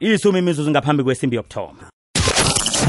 Isumi 0.00 0.38
imizuzu 0.38 0.70
ngaphambi 0.70 1.02
kwesimbi 1.04 1.36
yokuthoma 1.36 1.93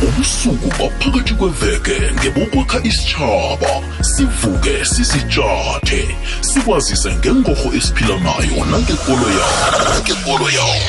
ubusuku 0.03 0.67
baphakathi 0.79 1.34
kweveke 1.34 1.97
ngebokwakha 2.19 2.80
isitshaba 2.84 3.72
sivuke 4.01 4.86
sisitshathe 4.86 6.01
sikwazise 6.41 7.15
ngengorho 7.15 7.74
esiphila 7.78 8.15
nayo 8.26 8.65
nangekolo 8.72 9.28
yawo 9.38 9.57
nangekolo 9.89 10.47
yawo. 10.57 10.82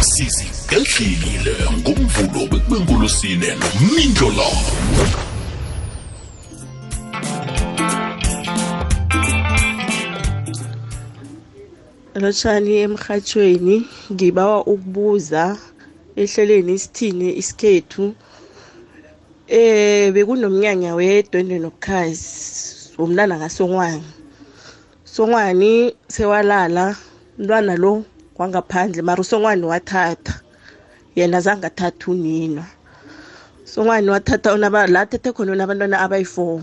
Sizigedlile 0.00 1.56
ngomvulo 1.78 2.40
bekube 2.50 2.80
ngolosine 2.80 3.48
nomindlo 3.60 4.28
lawo 4.38 4.62
lotshani 12.14 12.76
emhathweni 12.76 13.86
ngibawa 14.12 14.66
ukubuza 14.66 15.56
ehlelweni 16.16 16.72
isithini 16.78 17.28
isikhethu 17.40 18.14
eh 19.48 20.12
bekunomnyanya 20.14 20.90
wedwendwe 20.98 21.58
nobukhazi 21.58 22.28
womntana 22.98 23.38
kasongwanga 23.42 24.10
songwani 25.04 25.72
sewalala 26.08 26.96
umntwana 27.38 27.76
lo 27.76 28.04
kwangaphandle 28.34 29.02
mara 29.02 29.20
usongwani 29.20 29.64
wathatha 29.72 30.34
yena 31.16 31.40
zange 31.40 31.66
athatha 31.66 32.10
unina. 32.10 32.64
Songwani 33.64 34.10
wathatha 34.10 34.56
la 34.56 35.00
athethe 35.00 35.32
khona 35.32 35.52
unabantwana 35.52 36.00
abayi-four 36.00 36.62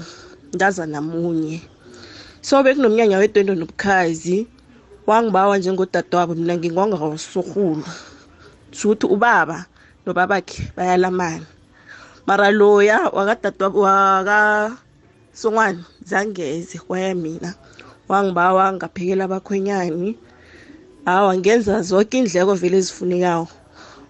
ndaza 0.53 0.85
namunye 0.85 1.61
so 2.41 2.63
bekunomnyanya 2.63 3.17
wedwendo 3.17 3.55
nobukhazi 3.55 4.47
wangibawa 5.07 5.57
njengodadewabo 5.57 6.35
mina 6.35 6.57
ngingwangakasorhulu 6.57 7.85
shukuthi 8.73 9.05
ubaba 9.05 9.65
nobabakhe 10.05 10.71
bayalamana. 10.75 11.45
Mara 12.27 12.51
loya 12.51 12.99
wakasongwane 13.13 15.79
zangeze 16.05 16.77
kwaya 16.87 17.15
mina 17.15 17.53
wangibawa 18.07 18.73
ngaphekela 18.73 19.23
abakhwenyani. 19.25 20.17
Hawa 21.05 21.37
ngenza 21.37 21.81
zonke 21.81 22.17
indleko 22.17 22.53
vele 22.55 22.77
ezifunekayo 22.77 23.47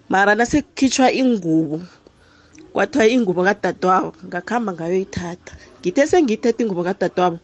mara 0.08 0.34
nasekukhitshwa 0.34 1.12
ingubo 1.12 1.80
kwathiwa 2.72 3.08
ingubo 3.08 3.44
kadadewabo 3.44 4.12
ngakuhamba 4.26 4.72
ngayoyithatha. 4.72 5.54
Ngithe 5.80 6.06
sengiyithetha 6.06 6.62
ingubo 6.62 6.84
kadadewabo 6.84 7.38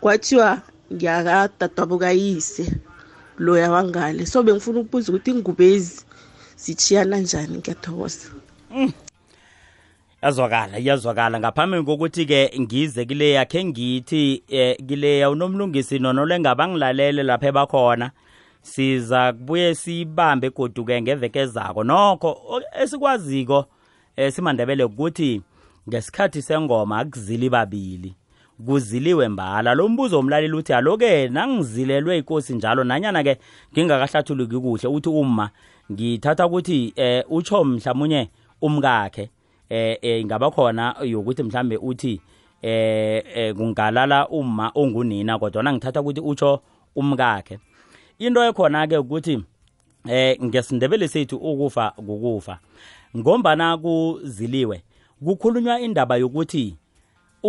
kwathiwa 0.00 0.62
ngiyakadadewabo 0.92 1.98
kayise 1.98 2.72
loya 3.38 3.70
wangale. 3.70 4.26
So 4.26 4.42
bengifuna 4.42 4.80
ukubuza 4.80 5.12
ukuthi 5.12 5.30
ingubo 5.30 5.62
ezi 6.56 6.64
zitshiyana 6.64 7.18
njani? 7.18 7.58
Ngiyathokoza. 7.58 8.28
Yazwakala 10.22 10.78
iyazwakala 10.78 11.40
ngaphambi 11.40 11.82
kokuthi-ke 11.82 12.60
ngize 12.60 13.04
kile 13.04 13.30
yakhe 13.30 13.64
ngithi 13.64 14.42
eh 14.48 14.76
kileya 14.88 15.30
unomlungisi 15.30 15.98
nonolengaba 15.98 16.68
ngilalele 16.68 17.22
lapha 17.22 17.46
ebakhona 17.46 18.10
siza 18.62 19.32
kubuye 19.32 19.74
sibambe 19.74 20.50
goduke 20.50 21.02
ngeveke 21.02 21.38
ezako 21.38 21.84
nokho 21.84 22.62
esikwaziko 22.82 23.66
eh 24.16 24.32
simandebele 24.32 24.84
ukuthi 24.84 25.42
ngesikhathi 25.88 26.42
sengoma 26.42 26.98
akuzili 26.98 27.50
babili 27.50 28.14
kuziliwe 28.66 29.28
mbala. 29.28 29.74
Lo 29.74 29.88
mbuzo 29.88 30.16
womlaleli 30.16 30.56
uthi 30.56 30.72
aloke 30.72 31.28
nangizilelwe 31.28 32.18
inkosi 32.18 32.54
njalo 32.54 32.84
nanyana 32.84 33.22
ke 33.22 33.38
ngingakahlathuluki 33.72 34.58
kuhle. 34.58 34.88
Uthi 34.88 35.08
uma 35.08 35.50
ngithatha 35.92 36.46
ukuthi 36.46 36.92
eh 36.96 37.24
utsho 37.28 37.64
mhlawumnye 37.64 38.30
umkakhe. 38.62 39.30
Eh 39.68 39.98
eh 40.02 40.20
ingaba 40.20 40.50
khona 40.50 40.94
yokuthi 41.02 41.42
mhlambe 41.42 41.76
uthi 41.76 42.20
eh, 42.62 43.24
eh 43.34 43.54
kungalala 43.54 44.28
uma 44.28 44.70
ongunina 44.74 45.38
kodwa 45.38 45.62
nangithatha 45.62 46.00
ukuthi 46.00 46.20
utsho 46.20 46.60
umkakhe. 46.96 47.58
Into 48.18 48.44
ekhona 48.44 48.86
ke 48.86 48.96
ukuthi 48.96 49.42
eh 50.08 50.38
ngesindebele 50.42 51.08
sethu 51.08 51.36
ukufa 51.36 51.90
kukufa. 51.90 52.58
Ngombana 53.16 53.76
kuziliwe 53.76 54.82
kukhulunywa 55.24 55.80
indaba 55.80 56.16
yokuthi 56.16 56.76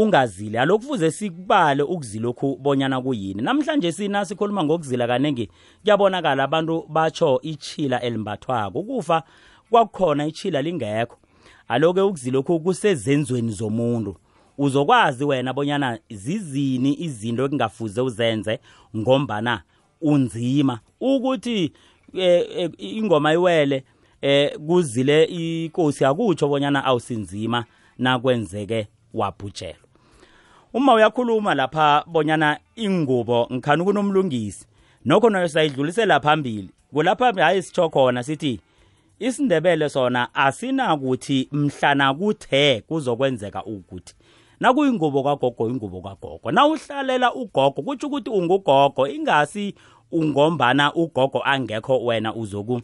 ungazili 0.02 0.58
alokufuze 0.58 1.12
sikubale 1.12 1.84
ukuzilokhu 1.84 2.56
bonyana 2.56 3.02
kuyini. 3.02 3.42
Namhlanje 3.42 3.92
sina 3.92 4.26
sikhuluma 4.26 4.64
ngokuzila 4.64 5.08
kaningi 5.08 5.50
kuyabonakala 5.82 6.44
abantu 6.44 6.86
batsho 6.90 7.40
ichila 7.42 8.02
elimbathwako. 8.02 8.80
Ukufa 8.80 9.24
kwakukhona 9.70 10.26
ichila 10.26 10.62
lingekho. 10.62 11.18
Aloke 11.68 12.02
ukuzilokhu 12.02 12.60
kusezenzweni 12.60 13.52
zomuntu. 13.52 14.16
Uzokwazi 14.58 15.26
wena 15.26 15.54
bonyana 15.54 16.00
zizini 16.10 16.94
izinto 17.04 17.46
ekungafuze 17.46 18.02
uzenze 18.02 18.60
ngombana 18.98 19.62
unzima. 20.02 20.80
Ukuthi 21.02 21.72
eh, 22.14 22.46
eh, 22.58 22.72
ingoma 22.78 23.34
iwele 23.34 23.84
eh 24.22 24.58
kuzile 24.68 25.24
inkosi 25.24 26.06
akutsho 26.06 26.48
bonyana 26.48 26.86
awusinzima 26.86 27.66
nakwenzeke 27.98 28.88
wabhujelwa. 29.14 29.87
Uma 30.74 30.94
uyakhuluma 30.94 31.56
lapha 31.56 32.04
bonyana 32.08 32.60
ingubo 32.76 33.48
ngikhani 33.54 33.84
kunomlungisi. 33.84 34.66
Nokho 35.06 35.30
nayo 35.30 35.48
sayidlulisela 35.48 36.20
phambili. 36.20 36.70
Kulapha 36.94 37.34
hayi 37.34 37.62
sitsho 37.64 37.90
khona 37.90 38.24
sithi 38.24 38.60
isindebele 39.20 39.90
sona 39.90 40.36
asinakuthi 40.36 41.50
mhlana 41.52 42.14
kuthe 42.14 42.82
kuzokwenzeka 42.82 43.64
ukuthi. 43.66 44.14
Nakuyingubo 44.60 45.24
kagogo 45.24 45.70
ingubo 45.70 46.02
kagogo. 46.02 46.52
Na 46.52 46.66
uhlalela 46.66 47.34
ugogo 47.34 47.82
kutsho 47.82 48.08
ukuthi 48.08 48.30
ungugogo 48.30 49.08
ingasi 49.08 49.76
ungombana 50.12 50.94
ugogo 50.94 51.42
angekho 51.44 52.06
wena 52.06 52.36
uzoku 52.36 52.82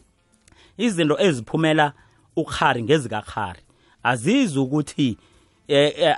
izinto 0.78 1.16
eziphumela 1.20 1.92
ukhari 2.36 2.82
ngezikakhari 2.82 3.60
azizi 4.02 4.58
ukuthi 4.58 5.18
eh, 5.68 5.92
eh 5.98 6.16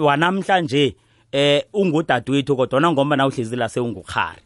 wanamhlanje 0.00 0.96
eh 1.32 1.64
ungudadewethu 1.72 2.56
kodwa 2.56 2.92
ngoba 2.92 3.16
na 3.16 3.26
uhlezi 3.26 3.56
la 3.56 3.68
sewungukhari 3.68 4.42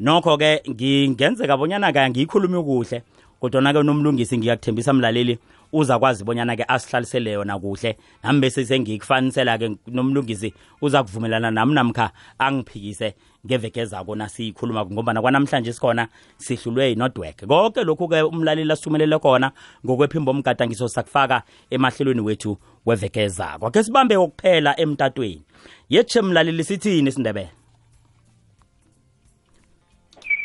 nokho 0.00 0.36
ke 0.36 0.62
ngingenzeka 0.68 1.56
bonyana 1.56 1.92
ke 1.92 2.10
ngiyikhulumi 2.10 2.62
kuhle 2.62 3.02
kodwa 3.40 3.72
ke 3.72 3.82
nomlungisi 3.82 4.38
ngiyakuthembisa 4.38 4.92
mlaleli. 4.92 5.38
Uzakwazi 5.76 6.24
bonyana 6.24 6.56
ke 6.56 6.64
asihlalisele 6.68 7.30
yona 7.32 7.58
kuhle. 7.58 7.96
Nami 8.22 8.40
bese 8.40 8.64
sengikufanisela 8.64 9.58
ke 9.58 9.76
nomlungisi 9.86 10.54
uza 10.82 11.02
kuvumelana 11.02 11.50
nami 11.50 11.74
namkha 11.74 12.10
angiphikise 12.38 13.14
ngeveke 13.46 13.84
zako 13.84 14.14
nasiyikhuluma 14.14 14.86
ngoba 14.86 15.12
nakwanamhlanje 15.12 15.72
sikhona 15.72 16.08
sihlulwe 16.38 16.88
yinodwork 16.90 17.46
konke 17.46 17.84
lokhu 17.84 18.08
ke 18.08 18.22
umlaleli 18.22 18.72
asithumelele 18.72 19.18
khona 19.18 19.52
ngokwephimbo 19.84 20.30
omgadangiso 20.30 20.88
sakufaka 20.88 21.42
emahlelweni 21.70 22.20
wethu 22.20 22.58
weveke 22.86 23.28
zako 23.28 23.70
ke 23.70 23.82
sibambe 23.82 24.16
ukuphela 24.16 24.80
emtatweni. 24.80 25.42
Yetshe 25.88 26.22
mlaleli 26.22 26.64
sithini 26.64 27.08
isindebele? 27.08 27.50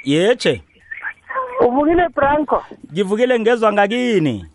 Yetshe 0.04 0.64
uvukile 1.68 2.10
branco 2.10 2.64
ngivukile 2.92 3.40
ngezwa 3.40 3.74
ngakini. 3.74 4.46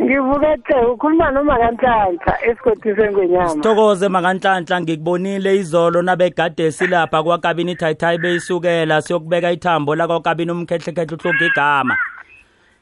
Ngivukethe 0.00 0.74
ukhuluma 0.92 1.30
noma 1.30 1.58
kanhlanhla 1.58 2.34
esigodiseni 2.48 3.14
kwenyama 3.14 3.48
sithokoze 3.48 4.08
makanhlanhla 4.08 4.80
ngikubonile 4.80 5.56
izolo 5.56 6.02
nabegade 6.02 6.72
silapha 6.72 7.22
kwakabini 7.22 7.72
ithayithayi 7.72 8.18
beyisukela 8.18 9.02
siyokubeka 9.02 9.52
ithambo 9.52 9.94
lakwakabini 9.94 10.52
umkhehlekhehle 10.52 11.16
uhloga 11.16 11.46
igama. 11.46 11.96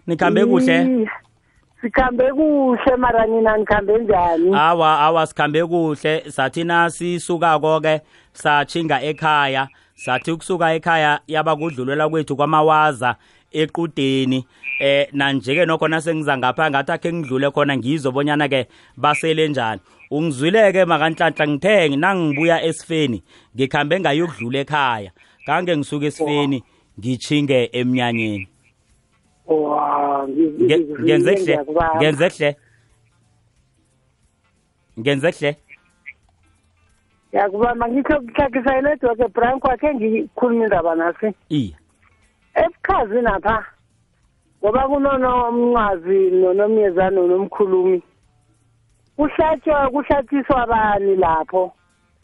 Nikhambe 0.06 0.46
kuhle? 0.46 1.08
Sikhambe 1.80 2.32
kuhle 2.32 2.96
mara 2.96 3.26
nina 3.26 3.56
nikhambe 3.56 3.98
njani? 3.98 4.54
Awa 4.54 5.00
awa 5.00 5.26
sikhambe 5.26 5.66
kuhle. 5.66 6.30
Sathi 6.30 6.64
nasisukako-ke 6.64 8.00
sachinga 8.32 9.02
ekhaya. 9.02 9.68
Sathi 9.94 10.32
ukusuka 10.32 10.74
ekhaya 10.74 11.20
yaba 11.26 11.56
kudlulela 11.56 12.08
kwethu 12.08 12.36
kwamawaza. 12.36 13.16
Equdeni 13.52 14.46
eh 14.80 15.08
nanje-ke 15.12 15.66
nokho 15.66 15.88
nasengiza 15.88 16.38
ngapha 16.38 16.70
ngathi 16.70 16.92
akhe 16.92 17.12
ngidlule 17.12 17.50
khona 17.50 17.76
ngizobonyana 17.76 18.48
ke 18.48 18.68
basele 18.96 19.48
njani. 19.48 19.80
Ungizwileke 20.10 20.84
makanhlanhla 20.84 21.48
ngithe 21.48 21.96
nangibuya 21.96 22.62
esifeni 22.62 23.22
ngikhambe 23.54 24.00
ngayokudlula 24.00 24.58
ekhaya. 24.58 25.10
Kange 25.46 25.76
ngisuke 25.76 26.06
esifeni 26.06 26.62
ngichinge 26.98 27.70
emnyanyeni. 27.72 28.48
Ngenze 31.02 31.34
kuhle 31.34 31.58
ngenze 31.96 32.28
kuhle 32.30 32.56
ngenze 34.98 35.32
kuhle 35.32 35.56
yakubamba 37.32 37.88
ngikho 37.88 38.14
kuhlakisa 38.20 38.78
inetwork 38.78 39.20
ebranco 39.20 39.70
akhe 39.70 39.94
ngikhuluma 39.94 40.64
indaba 40.64 40.94
nasi 40.94 41.28
iya. 41.48 41.79
Ebukhazini 42.54 43.26
apha 43.26 43.64
ngoba 44.62 44.88
kunonomncwazi 44.88 46.30
nonomyezane 46.30 47.16
nonomkhulumi 47.16 48.02
kuhlatshwa 49.16 49.90
kuhlatshiswa 49.90 50.62
abani 50.62 51.16
lapho? 51.16 51.72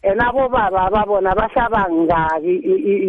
And 0.04 0.20
abobaba 0.20 0.86
ababona 0.86 1.34
bahlaba 1.34 1.90
ngaki 1.90 2.54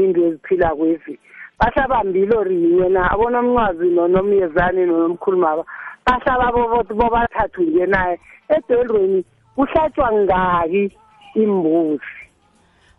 into 0.04 0.26
eziphila 0.28 0.76
kwezi. 0.76 1.20
Bahlaba 1.60 2.04
mbilo 2.04 2.44
rinye 2.44 2.90
na? 2.90 3.12
Abonomncwazi 3.12 3.88
nonomyezane 3.90 4.86
nonomkhulumaba 4.86 5.64
bahlaba 6.06 6.52
bobathathu 6.52 7.62
nje 7.62 7.86
naye. 7.86 8.20
Edolweni 8.50 9.24
kuhlatshwa 9.56 10.12
ngaki 10.12 10.98
imbuzi. 11.36 12.18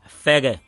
Feke. 0.06 0.60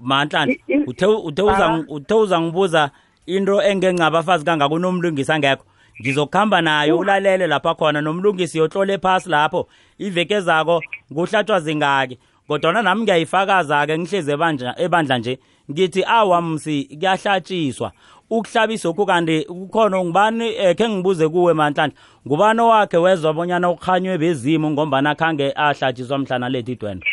Manhlanhla 0.00 0.54
uthe 0.86 1.06
uthe 1.06 1.42
uthe 1.88 2.14
uzangibuza 2.14 2.90
into 3.26 3.62
engengabafazi 3.62 4.44
kangaka 4.44 4.74
unomlungisi 4.74 5.32
angekho. 5.32 5.64
Ngizokuhamba 6.00 6.60
nayo 6.60 6.98
ulalele 6.98 7.46
lapha 7.46 7.74
khona 7.74 8.00
nomlungisi 8.00 8.58
yohlole 8.58 8.98
phasi 8.98 9.30
lapho. 9.30 9.68
Iveke 9.98 10.40
zako 10.40 10.82
kuhlatshwa 11.14 11.60
zingaki. 11.60 12.18
Kodwana 12.48 12.82
nami 12.82 13.02
ngiyayifakaza-ke 13.02 13.98
ngihlezi 13.98 14.32
ebandla 14.76 15.18
nje. 15.18 15.38
Ngithi 15.70 16.04
awamsi 16.04 16.84
kuyahlatshiswa. 16.84 17.92
Ukuhlabisa 18.30 18.88
okhu 18.88 19.06
kanti 19.06 19.44
kukhona 19.44 20.04
ngubani 20.04 20.54
eh, 20.56 20.76
khe 20.76 20.88
ngibuze 20.88 21.28
kuwe 21.28 21.54
manhlanhla 21.54 21.96
ngubani 22.26 22.60
wakhe 22.60 22.96
wezwa 22.96 23.32
bonyana 23.32 23.70
ukhanywe 23.70 24.18
bezimu 24.18 24.70
ngombana 24.70 25.14
khange 25.14 25.52
ahlatshiswa 25.56 26.18
mhlana 26.18 26.48
lethu 26.48 26.72
idwendwe? 26.72 27.08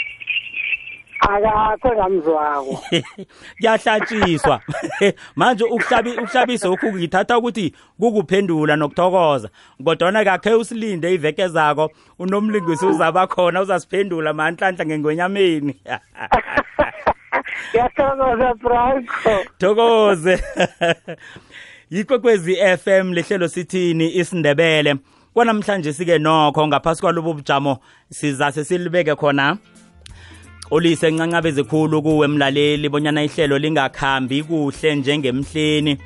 Akakho 1.21 1.93
engamzwako 1.93 2.83
kuyahlatshiswa. 3.57 4.61
Manje 5.35 5.63
ukuhlabi 5.63 6.11
ukuhlabisa 6.11 6.67
lokhu 6.67 6.93
ngithatha 6.93 7.37
ukuthi 7.37 7.75
kukuphendula 7.99 8.75
nokuthokoza. 8.75 9.49
Kodwana 9.83 10.23
kakhe 10.23 10.53
usilinde 10.53 11.13
iveke 11.13 11.47
zako 11.47 11.91
unomlingisi 12.19 12.85
uzaba 12.85 13.27
khona 13.27 13.61
uzasiphendula 13.61 14.33
manhlanhla 14.33 14.85
ngengwenyameni. 14.85 15.75
Ngiyathokoza 17.69 18.55
franco. 18.61 19.49
Thokoze. 19.57 20.43
Yikwekwezi 21.91 22.55
FM 22.77 23.13
lehlelo 23.13 23.47
sithini 23.47 24.15
isindebele. 24.15 24.95
Kwanamhlanje 25.33 25.93
sike 25.93 26.17
nokho 26.19 26.67
ngaphasi 26.67 27.01
kwalobo 27.01 27.33
bujamo 27.33 27.77
sizase 28.09 28.63
silibeke 28.63 29.15
khona. 29.15 29.57
Olise 30.71 31.11
ncancabeze 31.11 31.63
khulu 31.63 32.01
kuwe 32.01 32.27
mlaleli 32.27 32.89
bonyana 32.89 33.23
ihlelo 33.23 33.57
lingakhambi 33.57 34.43
kuhle 34.43 34.95
njengemhleni 34.95 35.97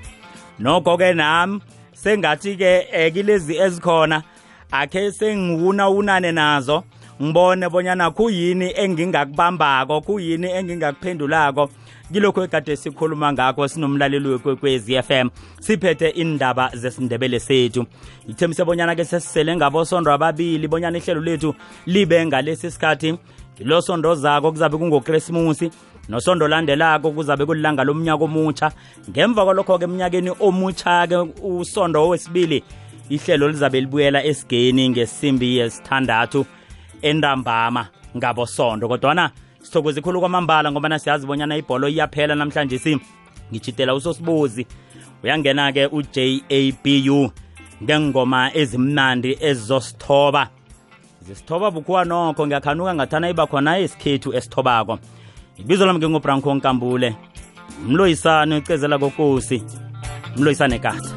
nokho 0.59 0.97
ke 0.97 1.13
nami 1.13 1.61
sengathi 1.93 2.55
ke 2.55 2.87
eh, 2.91 3.13
kilezi 3.13 3.57
ezikhona 3.57 4.23
akhe 4.71 5.11
senguna 5.11 5.89
unane 5.89 6.31
nazo. 6.31 6.83
Ngibone 7.21 7.69
bonyana 7.69 8.11
kuyini 8.11 8.73
engingakubambako 8.75 10.01
kuyini 10.01 10.47
engingakuphendulako. 10.51 11.69
Kilokho 12.13 12.43
ekade 12.43 12.75
sikhuluma 12.75 13.33
ngakho 13.33 13.67
sinomlaleli 13.67 14.27
wekwekwezi 14.27 15.01
FM 15.03 15.29
siphethe 15.59 16.09
indaba 16.09 16.71
zesindebele 16.73 17.39
sethu. 17.39 17.85
Ithembise 18.27 18.65
bonyana 18.65 18.95
ke 18.95 19.05
sesisele 19.05 19.55
ngabosondo 19.55 20.11
ababili 20.11 20.67
bonyana 20.67 20.97
ihlelo 20.97 21.21
lethu 21.21 21.55
libe 21.85 22.25
ngalesi 22.25 22.71
sikhathi. 22.71 23.17
Lo 23.59 23.81
sondo 23.81 24.15
zako 24.15 24.51
kuzabe 24.51 24.77
kungokrismusi 24.77 25.71
nosondo 26.09 26.47
landelako 26.47 27.11
kuzabe 27.11 27.45
kulilanga 27.45 27.83
lomnyaka 27.83 28.23
omutsha 28.23 28.71
ngemva 29.09 29.45
kwalokho-ke 29.45 29.83
eminyakeni 29.83 30.31
omutsha-ke 30.39 31.17
usondo 31.43 32.07
wesibili 32.09 32.63
ihlelo 33.09 33.47
lizabe 33.47 33.81
libuyela 33.81 34.23
esigeni 34.23 34.89
ngesimbi 34.89 35.57
yesithandathu 35.57 36.45
entambama 37.01 37.87
ngabosondo. 38.17 38.87
Kodwana 38.87 39.31
sithokoze 39.61 40.01
khulu 40.01 40.19
kwamambala 40.19 40.71
ngoba 40.71 40.99
siyazi 40.99 41.27
bonyana 41.27 41.57
ibholo 41.57 41.87
iyaphela 41.87 42.35
namhlanje 42.35 42.79
si. 42.79 42.99
Ngijitela 43.51 43.95
usosibuzi. 43.95 44.67
Uyangena-ke 45.23 45.87
u-jabu 45.87 47.31
ngengoma 47.83 48.51
ezimnandi 48.53 49.37
ezizosithoba 49.41 50.49
zisithoba 51.27 51.71
bukhuwa 51.71 52.05
nokho 52.05 52.47
ngiyakhanuka 52.47 52.95
ngathana 52.95 53.29
iba 53.29 53.47
khona 53.47 53.77
esikhethu 53.79 54.33
esithobako. 54.37 54.99
Ibizo 55.57 55.85
lami 55.85 55.99
ngengobranko 55.99 56.55
nkambule 56.55 57.15
mloyisane 57.87 58.55
ucezela 58.55 58.97
kokosi 58.99 59.63
mloyisane 60.37 60.79
kasa 60.79 61.15